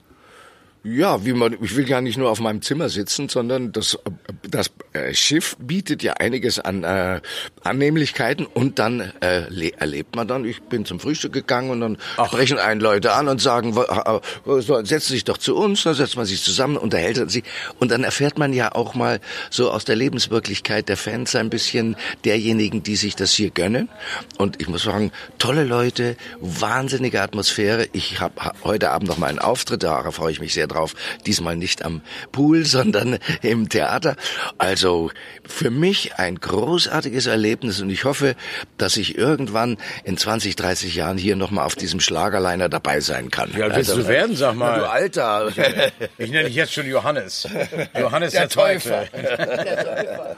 Ja, 0.84 1.24
wie 1.24 1.34
man, 1.34 1.56
ich 1.62 1.76
will 1.76 1.86
gar 1.86 2.02
nicht 2.02 2.18
nur 2.18 2.32
auf 2.32 2.40
meinem 2.40 2.64
Zimmer 2.64 2.90
sitzen, 2.90 3.30
sondern 3.30 3.72
das, 3.72 4.00
das 4.50 4.72
äh, 4.94 5.14
Schiff 5.14 5.56
bietet 5.60 6.02
ja 6.02 6.14
einiges 6.14 6.58
an 6.58 6.84
äh, 6.84 7.22
Annehmlichkeiten 7.64 8.48
und 8.48 8.80
dann 8.80 9.14
äh, 9.20 9.70
erlebt 9.78 10.16
man 10.16 10.28
dann, 10.28 10.44
ich 10.44 10.60
bin 10.64 10.86
zum 10.86 11.00
Frühstück 11.00 11.34
gegangen 11.34 11.70
und 11.70 11.82
dann 11.82 11.98
Ach. 12.18 12.30
sprechen 12.30 12.58
einen 12.58 12.82
Leute 12.82 13.14
an 13.14 13.28
und 13.28 13.40
sagen, 13.40 13.76
so, 14.44 14.84
setz 14.84 15.10
dich 15.10 15.24
doch 15.24 15.38
zu 15.38 15.56
uns, 15.56 15.84
dann 15.84 15.94
setzt 15.94 16.16
man 16.16 16.26
sich 16.26 16.42
zusammen, 16.42 16.78
unterhält 16.78 17.30
sich 17.30 17.44
und 17.80 17.92
dann 17.92 18.04
erfährt 18.04 18.40
man 18.40 18.52
ja 18.52 18.74
auch 18.74 18.96
mal 18.96 19.20
so 19.52 19.70
aus 19.70 19.86
der 19.86 19.96
Lebenswirklichkeit 19.96 20.90
der 20.90 20.98
Fans 20.98 21.36
ein 21.36 21.52
bisschen 21.52 21.96
derjenigen, 22.26 22.82
die 22.82 22.96
sich 22.96 23.16
das 23.16 23.34
hier 23.34 23.52
gönnen 23.52 23.88
und 24.40 24.60
ich 24.60 24.68
muss 24.68 24.82
sagen, 24.82 25.12
tolle 25.38 25.64
Leute, 25.64 26.16
wahnsinnige 26.40 27.22
Atmosphäre. 27.22 27.88
Ich 27.94 28.20
habe 28.20 28.34
heute 28.64 28.90
Abend 28.90 29.10
noch 29.10 29.20
mal 29.20 29.28
einen 29.28 29.38
Auftritt, 29.38 29.84
da 29.84 30.10
freue 30.10 30.32
ich 30.32 30.40
mich 30.40 30.56
sehr 30.56 30.71
drauf. 30.72 30.94
Diesmal 31.26 31.56
nicht 31.56 31.84
am 31.84 32.02
Pool, 32.32 32.66
sondern 32.72 33.20
im 33.42 33.70
Theater. 33.70 34.16
Also 34.58 35.12
für 35.48 35.72
mich 35.72 36.16
ein 36.16 36.36
großartiges 36.36 37.26
Erlebnis 37.26 37.82
und 37.82 37.90
ich 37.90 38.06
hoffe, 38.06 38.36
dass 38.78 38.98
ich 38.98 39.18
irgendwann 39.18 39.78
in 40.04 40.18
20, 40.18 40.56
30 40.56 40.96
Jahren 40.96 41.18
hier 41.18 41.36
nochmal 41.36 41.66
auf 41.66 41.76
diesem 41.76 42.00
Schlagerliner 42.00 42.70
dabei 42.70 43.00
sein 43.00 43.32
kann. 43.32 43.54
Wie 43.56 43.64
alt 43.64 43.76
willst 43.76 43.92
also, 43.92 44.04
du 44.04 44.08
werden, 44.08 44.36
sag 44.36 44.56
mal? 44.56 44.78
Na, 44.78 44.80
du 44.80 44.90
Alter. 44.90 45.48
Ich, 45.50 45.58
ich 46.18 46.32
nenne 46.32 46.46
dich 46.46 46.56
jetzt 46.56 46.74
schon 46.74 46.88
Johannes. 46.88 47.48
Johannes 47.98 48.32
der, 48.32 48.48
der 48.48 48.50
Teufel. 48.50 49.08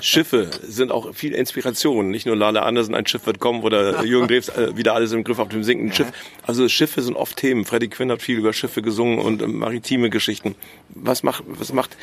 Schiffe 0.00 0.50
sind 0.62 0.92
auch 0.92 1.14
viel 1.14 1.34
Inspiration. 1.34 2.10
Nicht 2.10 2.26
nur 2.26 2.36
Lale 2.36 2.62
Andersen, 2.62 2.94
ein 2.94 3.06
Schiff 3.06 3.26
wird 3.26 3.40
kommen 3.40 3.62
oder 3.62 4.04
Jürgen 4.04 4.28
Drews 4.28 4.48
äh, 4.48 4.76
wieder 4.76 4.94
alles 4.94 5.12
im 5.12 5.24
Griff 5.24 5.38
auf 5.38 5.48
dem 5.48 5.64
sinkenden 5.64 5.94
Schiff. 5.94 6.08
Also 6.46 6.68
Schiffe 6.68 7.02
sind 7.02 7.16
oft 7.16 7.36
Themen. 7.36 7.64
Freddie 7.64 7.88
Quinn 7.88 8.10
hat 8.10 8.22
viel 8.22 8.38
über 8.38 8.52
Schiffe 8.52 8.82
gesungen 8.82 9.18
und 9.18 9.42
ähm, 9.42 9.58
maritime 9.58 10.10
Geschichten. 10.10 10.54
Was 10.90 11.22
macht, 11.22 11.44
was 11.46 11.72
macht 11.72 11.96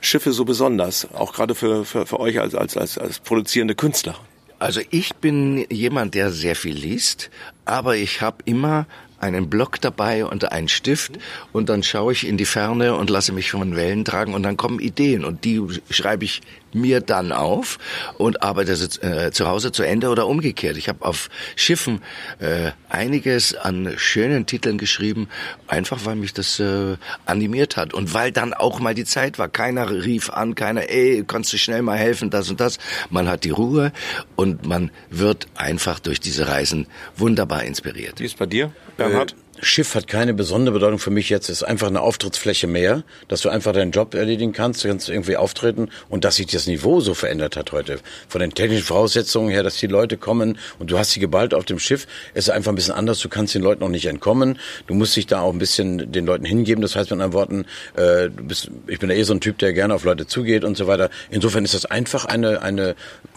Schiffe 0.00 0.32
so 0.32 0.44
besonders? 0.44 1.08
Auch 1.14 1.32
gerade 1.32 1.54
für, 1.54 1.84
für, 1.84 2.06
für 2.06 2.20
euch 2.20 2.40
als, 2.40 2.54
als, 2.54 2.76
als, 2.76 2.98
als 2.98 3.18
produzierende 3.18 3.74
Künstler. 3.74 4.16
Also 4.58 4.80
ich 4.90 5.14
bin 5.14 5.66
jemand, 5.70 6.14
der 6.14 6.32
sehr 6.32 6.56
viel 6.56 6.74
liest, 6.74 7.30
aber 7.64 7.96
ich 7.96 8.20
habe 8.20 8.38
immer 8.44 8.86
einen 9.20 9.48
Block 9.48 9.80
dabei 9.80 10.24
und 10.24 10.50
einen 10.50 10.68
Stift 10.68 11.18
und 11.52 11.68
dann 11.68 11.82
schaue 11.82 12.12
ich 12.12 12.26
in 12.26 12.36
die 12.36 12.44
Ferne 12.44 12.94
und 12.94 13.10
lasse 13.10 13.32
mich 13.32 13.50
von 13.50 13.76
Wellen 13.76 14.04
tragen 14.04 14.34
und 14.34 14.42
dann 14.42 14.56
kommen 14.56 14.80
Ideen 14.80 15.24
und 15.24 15.44
die 15.44 15.60
schreibe 15.90 16.24
ich 16.24 16.40
mir 16.80 17.00
dann 17.00 17.32
auf 17.32 17.78
und 18.16 18.42
arbeite 18.42 18.72
äh, 18.72 19.30
zu 19.30 19.48
Hause 19.48 19.72
zu 19.72 19.82
Ende 19.82 20.08
oder 20.08 20.26
umgekehrt. 20.26 20.76
Ich 20.76 20.88
habe 20.88 21.04
auf 21.04 21.28
Schiffen 21.56 22.02
äh, 22.38 22.72
einiges 22.88 23.54
an 23.54 23.94
schönen 23.96 24.46
Titeln 24.46 24.78
geschrieben, 24.78 25.28
einfach 25.66 26.04
weil 26.04 26.16
mich 26.16 26.32
das 26.32 26.60
äh, 26.60 26.96
animiert 27.26 27.76
hat 27.76 27.94
und 27.94 28.14
weil 28.14 28.32
dann 28.32 28.54
auch 28.54 28.80
mal 28.80 28.94
die 28.94 29.04
Zeit 29.04 29.38
war. 29.38 29.48
Keiner 29.48 29.90
rief 29.90 30.30
an, 30.30 30.54
keiner, 30.54 30.88
ey, 30.88 31.24
kannst 31.26 31.52
du 31.52 31.58
schnell 31.58 31.82
mal 31.82 31.96
helfen, 31.96 32.30
das 32.30 32.50
und 32.50 32.60
das. 32.60 32.78
Man 33.10 33.28
hat 33.28 33.44
die 33.44 33.50
Ruhe 33.50 33.92
und 34.36 34.66
man 34.66 34.90
wird 35.10 35.46
einfach 35.54 35.98
durch 35.98 36.20
diese 36.20 36.48
Reisen 36.48 36.86
wunderbar 37.16 37.64
inspiriert. 37.64 38.20
Wie 38.20 38.26
ist 38.26 38.38
bei 38.38 38.46
dir, 38.46 38.72
Bernhard? 38.96 39.32
Äh, 39.32 39.47
Schiff 39.60 39.94
hat 39.94 40.06
keine 40.06 40.34
besondere 40.34 40.74
Bedeutung 40.74 40.98
für 40.98 41.10
mich 41.10 41.28
jetzt. 41.28 41.48
Es 41.48 41.58
ist 41.58 41.62
einfach 41.62 41.88
eine 41.88 42.00
Auftrittsfläche 42.00 42.66
mehr, 42.66 43.02
dass 43.28 43.40
du 43.40 43.48
einfach 43.48 43.72
deinen 43.72 43.90
Job 43.90 44.14
erledigen 44.14 44.52
kannst, 44.52 44.84
du 44.84 44.88
kannst 44.88 45.08
irgendwie 45.08 45.36
auftreten 45.36 45.90
und 46.08 46.24
dass 46.24 46.36
sich 46.36 46.46
das 46.46 46.66
Niveau 46.66 47.00
so 47.00 47.14
verändert 47.14 47.56
hat 47.56 47.72
heute. 47.72 47.98
Von 48.28 48.40
den 48.40 48.52
technischen 48.52 48.84
Voraussetzungen 48.84 49.50
her, 49.50 49.62
dass 49.62 49.76
die 49.76 49.86
Leute 49.86 50.16
kommen 50.16 50.58
und 50.78 50.90
du 50.90 50.98
hast 50.98 51.12
sie 51.12 51.20
geballt 51.20 51.54
auf 51.54 51.64
dem 51.64 51.78
Schiff, 51.78 52.06
ist 52.34 52.50
einfach 52.50 52.72
ein 52.72 52.74
bisschen 52.74 52.94
anders. 52.94 53.18
Du 53.20 53.28
kannst 53.28 53.54
den 53.54 53.62
Leuten 53.62 53.80
noch 53.80 53.88
nicht 53.88 54.06
entkommen. 54.06 54.58
Du 54.86 54.94
musst 54.94 55.16
dich 55.16 55.26
da 55.26 55.40
auch 55.40 55.52
ein 55.52 55.58
bisschen 55.58 56.12
den 56.12 56.26
Leuten 56.26 56.44
hingeben. 56.44 56.82
Das 56.82 56.96
heißt 56.96 57.10
mit 57.10 57.20
anderen 57.20 57.32
Worten, 57.32 57.66
äh, 57.96 58.30
du 58.30 58.44
bist, 58.44 58.70
ich 58.86 58.98
bin 58.98 59.10
ja 59.10 59.16
eh 59.16 59.22
so 59.22 59.34
ein 59.34 59.40
Typ, 59.40 59.58
der 59.58 59.72
gerne 59.72 59.94
auf 59.94 60.04
Leute 60.04 60.26
zugeht 60.26 60.64
und 60.64 60.76
so 60.76 60.86
weiter. 60.86 61.10
Insofern 61.30 61.64
ist 61.64 61.74
das 61.74 61.84
einfach 61.86 62.24
eine, 62.24 62.62
eine, 62.62 62.94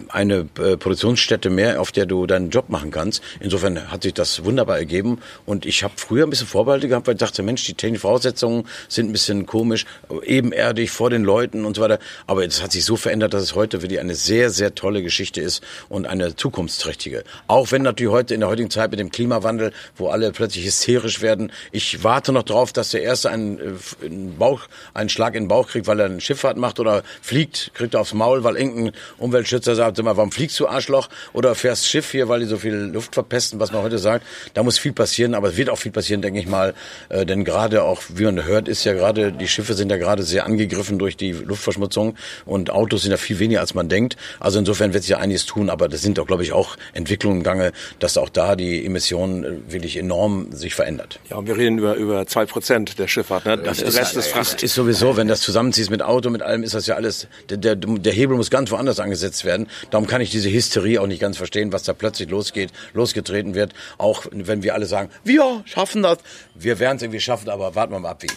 eine 0.10 0.48
äh, 0.60 0.78
Produktionsstätte 0.78 1.50
mehr, 1.50 1.82
auf 1.82 1.92
der 1.92 2.06
du 2.06 2.26
deinen 2.28 2.50
Job 2.50 2.70
machen 2.70 2.92
kannst. 2.92 3.24
Insofern 3.40 3.92
hat 3.92 4.04
sich 4.04 4.14
das 4.14 4.44
wunderbar 4.44 4.78
ergeben 4.78 5.20
und 5.46 5.66
ich 5.66 5.84
habe 5.84 5.94
früher 6.12 6.26
ein 6.26 6.30
bisschen 6.30 6.48
Vorbehalte 6.48 6.90
gehabt, 6.90 7.08
weil 7.08 7.14
ich 7.14 7.20
dachte, 7.20 7.42
Mensch, 7.42 7.64
die 7.64 7.74
technischen 7.74 8.02
Voraussetzungen 8.02 8.68
sind 8.90 9.08
ein 9.08 9.14
bisschen 9.14 9.46
komisch, 9.46 9.86
ebenerdig 10.26 10.92
vor 10.92 11.10
den 11.10 11.24
Leuten 11.24 11.64
und 11.64 11.78
so 11.78 11.82
weiter. 11.82 12.00
Aber 12.28 12.46
es 12.46 12.62
hat 12.62 12.74
sich 12.74 12.84
so 12.84 12.98
verändert, 12.98 13.34
dass 13.34 13.42
es 13.44 13.56
heute 13.56 13.82
wirklich 13.82 14.02
eine 14.02 14.16
sehr, 14.16 14.50
sehr 14.50 14.76
tolle 14.76 15.04
Geschichte 15.04 15.40
ist 15.40 15.64
und 15.88 16.06
eine 16.06 16.36
zukunftsträchtige. 16.36 17.24
Auch 17.48 17.72
wenn 17.72 17.84
natürlich 17.84 18.12
heute 18.12 18.34
in 18.34 18.42
der 18.42 18.50
heutigen 18.50 18.70
Zeit 18.70 18.92
mit 18.92 19.00
dem 19.00 19.10
Klimawandel, 19.10 19.72
wo 19.96 20.10
alle 20.10 20.34
plötzlich 20.34 20.66
hysterisch 20.66 21.22
werden, 21.22 21.54
ich 21.72 22.04
warte 22.04 22.34
noch 22.34 22.44
darauf, 22.44 22.74
dass 22.74 22.90
der 22.90 23.04
Erste 23.04 23.30
einen, 23.30 23.58
äh, 23.60 24.06
einen 24.06 24.38
Bauch, 24.38 24.64
einen 24.94 25.08
Schlag 25.08 25.34
in 25.36 25.44
den 25.44 25.48
Bauch 25.48 25.70
kriegt, 25.70 25.88
weil 25.88 25.98
er 26.02 26.08
eine 26.08 26.20
Schifffahrt 26.20 26.58
macht 26.58 26.82
oder 26.82 27.04
fliegt, 27.22 27.72
kriegt 27.74 27.94
er 27.94 28.02
aufs 28.02 28.14
Maul, 28.14 28.44
weil 28.44 28.58
irgendein 28.58 28.92
Umweltschützer 29.18 29.78
sagt, 29.78 29.96
sag 29.96 30.04
mal, 30.04 30.18
warum 30.18 30.34
fliegst 30.34 30.60
du 30.60 30.68
Arschloch? 30.68 31.08
Oder 31.32 31.56
fährst 31.56 31.88
Schiff 31.88 32.12
hier, 32.12 32.28
weil 32.28 32.42
die 32.42 32.48
so 32.48 32.58
viel 32.58 32.74
Luft 32.74 33.14
verpesten, 33.14 33.62
was 33.62 33.72
man 33.72 33.82
heute 33.82 33.98
sagt. 33.98 34.26
Da 34.56 34.62
muss 34.62 34.78
viel 34.78 34.92
passieren, 34.92 35.36
aber 35.36 35.48
es 35.48 35.56
wird 35.56 35.70
auch 35.70 35.78
viel 35.78 35.94
passieren 35.94 36.01
passieren, 36.02 36.22
denke 36.22 36.40
ich 36.40 36.48
mal. 36.48 36.74
Äh, 37.10 37.26
denn 37.26 37.44
gerade 37.44 37.84
auch, 37.84 38.02
wie 38.10 38.26
man 38.26 38.44
hört, 38.44 38.68
ist 38.68 38.84
ja 38.84 38.94
gerade, 38.94 39.32
die 39.32 39.48
Schiffe 39.48 39.76
sind 39.76 39.92
ja 39.92 39.98
gerade 39.98 40.24
sehr 40.24 40.46
angegriffen 40.46 40.98
durch 40.98 41.16
die 41.16 41.32
Luftverschmutzung 41.32 42.16
und 42.46 42.72
Autos 42.72 43.04
sind 43.04 43.12
ja 43.12 43.18
viel 43.18 43.38
weniger, 43.38 43.62
als 43.62 43.74
man 43.76 43.88
denkt. 43.88 44.18
Also 44.40 44.58
insofern 44.58 44.94
wird 44.94 45.04
sich 45.04 45.12
ja 45.12 45.18
einiges 45.20 45.46
tun, 45.46 45.70
aber 45.70 45.88
das 45.88 46.02
sind 46.02 46.18
doch, 46.18 46.26
glaube 46.26 46.44
ich, 46.44 46.54
auch 46.54 46.76
Entwicklungen 46.94 47.38
im 47.38 47.44
Gange, 47.44 47.72
dass 48.00 48.18
auch 48.18 48.30
da 48.30 48.56
die 48.56 48.84
Emissionen 48.86 49.44
äh, 49.44 49.72
wirklich 49.72 49.96
enorm 49.98 50.52
sich 50.52 50.74
verändert. 50.74 51.20
Ja, 51.30 51.38
und 51.38 51.48
wir 51.48 51.56
reden 51.56 51.78
über, 51.78 51.96
über 51.96 52.26
zwei 52.26 52.46
Prozent 52.46 52.98
der 52.98 53.08
Schifffahrt. 53.08 53.46
Ne? 53.46 53.58
Das, 53.58 53.78
das 53.78 53.96
Rest 53.96 54.16
ist 54.18 54.28
Fracht. 54.28 54.56
Ist, 54.56 54.64
ist 54.64 54.74
sowieso, 54.74 55.18
wenn 55.18 55.28
das 55.28 55.42
zusammenziehst 55.42 55.92
mit 55.92 56.02
Auto, 56.02 56.32
mit 56.32 56.42
allem, 56.42 56.64
ist 56.64 56.74
das 56.74 56.88
ja 56.88 56.96
alles, 56.96 57.28
der, 57.50 57.58
der, 57.58 57.76
der 57.76 58.14
Hebel 58.14 58.36
muss 58.38 58.50
ganz 58.50 58.72
woanders 58.72 59.00
angesetzt 59.00 59.46
werden. 59.46 59.68
Darum 59.92 60.08
kann 60.08 60.22
ich 60.22 60.32
diese 60.32 60.50
Hysterie 60.50 61.00
auch 61.00 61.08
nicht 61.08 61.22
ganz 61.22 61.38
verstehen, 61.38 61.72
was 61.72 61.84
da 61.84 61.94
plötzlich 61.94 62.30
losgeht, 62.30 62.72
losgetreten 62.94 63.54
wird. 63.54 63.74
Auch 63.98 64.26
wenn 64.32 64.64
wir 64.64 64.74
alle 64.74 64.86
sagen, 64.86 65.10
wir 65.24 65.62
schaffen 65.66 65.91
schaffen 65.92 66.04
das. 66.04 66.20
Wir 66.56 66.80
werden 66.80 66.98
es 66.98 67.04
irgendwie 67.04 67.20
schaffen, 67.20 67.50
aber 67.50 67.76
warten 67.76 67.94
wir 67.94 68.00
mal 68.00 68.12
ab, 68.12 68.24
wie. 68.24 68.28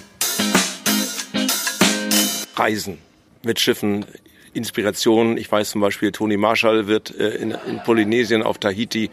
Reisen 2.57 2.99
mit 3.43 3.61
Schiffen, 3.61 4.07
Inspiration. 4.53 5.37
Ich 5.37 5.51
weiß 5.51 5.71
zum 5.71 5.81
Beispiel, 5.81 6.13
Toni 6.13 6.37
Marshall 6.37 6.87
wird 6.87 7.15
äh, 7.19 7.37
in, 7.37 7.51
in 7.67 7.83
Polynesien 7.83 8.43
auf 8.43 8.59
Tahiti 8.59 9.11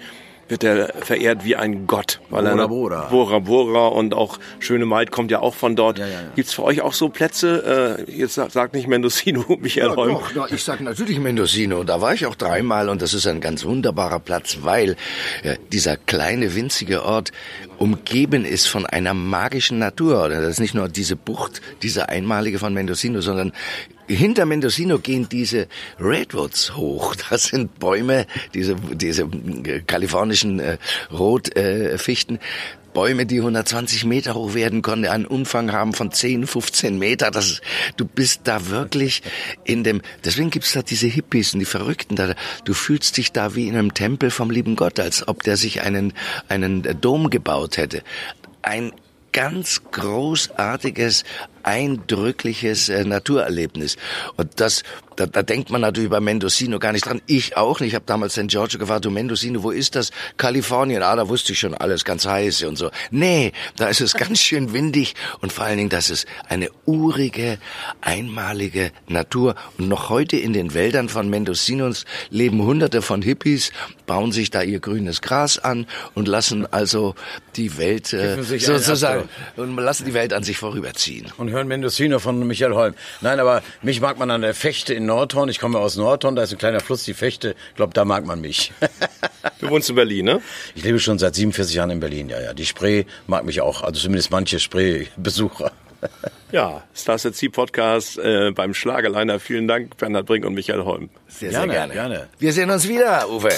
wird 0.51 0.63
er 0.63 0.93
verehrt 1.01 1.45
wie 1.45 1.55
ein 1.55 1.87
Gott. 1.87 2.19
Weil 2.29 2.43
Bora 2.43 2.67
Bora. 2.67 3.07
Bora 3.09 3.39
Bora 3.39 3.87
und 3.87 4.13
auch 4.13 4.37
Schöne 4.59 4.85
Maid 4.85 5.09
kommt 5.09 5.31
ja 5.31 5.39
auch 5.39 5.55
von 5.55 5.75
dort. 5.75 5.97
Ja, 5.97 6.05
ja, 6.05 6.13
ja. 6.13 6.27
Gibt's 6.35 6.53
für 6.53 6.63
euch 6.63 6.81
auch 6.81 6.93
so 6.93 7.09
Plätze? 7.09 8.05
Äh, 8.07 8.11
jetzt 8.11 8.35
sagt 8.35 8.73
nicht 8.73 8.87
Mendocino, 8.87 9.45
Michael 9.61 9.89
ja, 9.89 9.95
Holm. 9.95 10.13
Doch, 10.13 10.31
doch, 10.33 10.51
ich 10.51 10.63
sag 10.63 10.81
natürlich 10.81 11.19
Mendocino. 11.19 11.83
Da 11.83 12.01
war 12.01 12.13
ich 12.13 12.25
auch 12.25 12.35
dreimal 12.35 12.89
und 12.89 13.01
das 13.01 13.13
ist 13.13 13.25
ein 13.25 13.39
ganz 13.39 13.65
wunderbarer 13.65 14.19
Platz, 14.19 14.59
weil 14.61 14.97
äh, 15.43 15.55
dieser 15.71 15.95
kleine 15.95 16.53
winzige 16.53 17.05
Ort 17.05 17.31
umgeben 17.77 18.43
ist 18.43 18.67
von 18.67 18.85
einer 18.85 19.13
magischen 19.13 19.79
Natur. 19.79 20.29
Das 20.29 20.45
ist 20.45 20.59
nicht 20.59 20.75
nur 20.75 20.89
diese 20.89 21.15
Bucht, 21.15 21.61
diese 21.81 22.09
einmalige 22.09 22.59
von 22.59 22.73
Mendocino, 22.73 23.21
sondern 23.21 23.53
hinter 24.15 24.45
Mendocino 24.45 24.99
gehen 24.99 25.27
diese 25.29 25.67
Redwoods 25.99 26.75
hoch. 26.75 27.15
Das 27.29 27.45
sind 27.45 27.79
Bäume, 27.79 28.25
diese, 28.53 28.75
diese 28.75 29.29
kalifornischen 29.87 30.59
äh, 30.59 30.77
Rotfichten. 31.11 32.37
Äh, 32.37 32.39
Bäume, 32.93 33.25
die 33.25 33.37
120 33.37 34.05
Meter 34.05 34.35
hoch 34.35 34.53
werden 34.53 34.81
konnten, 34.81 35.05
einen 35.05 35.25
Umfang 35.25 35.71
haben 35.71 35.93
von 35.93 36.11
10, 36.11 36.45
15 36.47 36.97
Meter. 36.99 37.31
Das, 37.31 37.61
du 37.97 38.05
bist 38.05 38.41
da 38.45 38.67
wirklich 38.67 39.23
in 39.63 39.83
dem, 39.83 40.01
deswegen 40.25 40.49
gibt's 40.49 40.73
da 40.73 40.81
diese 40.81 41.07
Hippies 41.07 41.53
und 41.53 41.59
die 41.59 41.65
Verrückten 41.65 42.15
da. 42.15 42.35
Du 42.65 42.73
fühlst 42.73 43.17
dich 43.17 43.31
da 43.31 43.55
wie 43.55 43.67
in 43.67 43.77
einem 43.77 43.93
Tempel 43.93 44.29
vom 44.29 44.51
lieben 44.51 44.75
Gott, 44.75 44.99
als 44.99 45.27
ob 45.27 45.43
der 45.43 45.57
sich 45.57 45.81
einen, 45.81 46.13
einen 46.49 46.83
Dom 46.99 47.29
gebaut 47.29 47.77
hätte. 47.77 48.03
Ein 48.61 48.91
ganz 49.31 49.81
großartiges, 49.91 51.23
eindrückliches 51.63 52.89
äh, 52.89 53.03
Naturerlebnis. 53.03 53.97
Und 54.37 54.59
das, 54.59 54.83
da, 55.15 55.25
da 55.25 55.43
denkt 55.43 55.69
man 55.69 55.81
natürlich 55.81 56.09
bei 56.09 56.19
Mendocino 56.19 56.79
gar 56.79 56.91
nicht 56.93 57.05
dran. 57.05 57.21
Ich 57.27 57.57
auch 57.57 57.79
nicht. 57.79 57.89
Ich 57.89 57.95
habe 57.95 58.05
damals 58.05 58.33
St. 58.33 58.47
George 58.47 58.77
gefragt, 58.77 59.05
du 59.05 59.11
Mendocino, 59.11 59.63
wo 59.63 59.71
ist 59.71 59.95
das? 59.95 60.11
Kalifornien. 60.37 61.03
Ah, 61.03 61.15
da 61.15 61.27
wusste 61.29 61.53
ich 61.53 61.59
schon 61.59 61.73
alles, 61.73 62.05
ganz 62.05 62.25
heiß 62.25 62.63
und 62.63 62.77
so. 62.77 62.91
Nee, 63.11 63.51
da 63.75 63.87
ist 63.87 64.01
es 64.01 64.13
ganz 64.21 64.39
schön 64.39 64.73
windig 64.73 65.15
und 65.41 65.51
vor 65.51 65.65
allen 65.65 65.77
Dingen, 65.77 65.89
das 65.89 66.09
ist 66.09 66.25
eine 66.47 66.69
urige, 66.85 67.57
einmalige 68.01 68.91
Natur. 69.07 69.55
Und 69.77 69.89
noch 69.89 70.09
heute 70.09 70.37
in 70.37 70.53
den 70.53 70.73
Wäldern 70.73 71.09
von 71.09 71.29
Mendocinos 71.29 72.05
leben 72.29 72.61
hunderte 72.63 73.01
von 73.01 73.21
Hippies, 73.21 73.71
bauen 74.05 74.31
sich 74.31 74.49
da 74.49 74.61
ihr 74.61 74.79
grünes 74.79 75.21
Gras 75.21 75.57
an 75.59 75.87
und 76.15 76.27
lassen 76.27 76.65
also 76.71 77.15
die 77.55 77.77
Welt 77.77 78.13
äh, 78.13 78.41
sozusagen 78.43 79.29
und 79.57 79.75
lassen 79.75 80.05
die 80.05 80.13
Welt 80.13 80.33
an 80.33 80.43
sich 80.43 80.57
vorüberziehen. 80.57 81.31
Und 81.37 81.50
hören 81.51 81.67
Mendocino 81.67 82.19
von 82.19 82.45
Michael 82.47 82.73
Holm. 82.73 82.95
Nein, 83.21 83.39
aber 83.39 83.61
mich 83.81 84.01
mag 84.01 84.17
man 84.17 84.31
an 84.31 84.41
der 84.41 84.53
Fechte 84.53 84.93
in 84.93 85.05
Nordhorn. 85.05 85.49
Ich 85.49 85.59
komme 85.59 85.79
aus 85.79 85.95
Nordhorn, 85.95 86.35
da 86.35 86.43
ist 86.43 86.51
ein 86.51 86.57
kleiner 86.57 86.79
Fluss, 86.79 87.03
die 87.03 87.13
Fechte. 87.13 87.55
Ich 87.69 87.75
glaube, 87.75 87.93
da 87.93 88.05
mag 88.05 88.25
man 88.25 88.41
mich. 88.41 88.71
du 89.59 89.69
wohnst 89.69 89.89
in 89.89 89.95
Berlin, 89.95 90.25
ne? 90.25 90.41
Ich 90.75 90.83
lebe 90.83 90.99
schon 90.99 91.19
seit 91.19 91.35
47 91.35 91.75
Jahren 91.75 91.91
in 91.91 91.99
Berlin, 91.99 92.29
ja, 92.29 92.41
ja. 92.41 92.53
Die 92.53 92.65
Spree 92.65 93.05
mag 93.27 93.45
mich 93.45 93.61
auch, 93.61 93.81
also 93.81 93.99
zumindest 93.99 94.31
manche 94.31 94.59
Spree-Besucher. 94.59 95.71
ja, 96.51 96.83
Stars 96.95 97.25
at 97.25 97.35
Sea 97.35 97.49
Podcast 97.49 98.17
äh, 98.17 98.51
beim 98.51 98.73
Schlagerliner. 98.73 99.39
Vielen 99.39 99.67
Dank, 99.67 99.97
Bernhard 99.97 100.25
Brink 100.25 100.45
und 100.45 100.53
Michael 100.53 100.83
Holm. 100.83 101.09
Sehr, 101.27 101.51
sehr 101.51 101.67
gerne, 101.67 101.93
gerne. 101.93 101.93
gerne. 101.93 102.29
Wir 102.39 102.53
sehen 102.53 102.69
uns 102.69 102.87
wieder, 102.87 103.29
Uwe. 103.29 103.51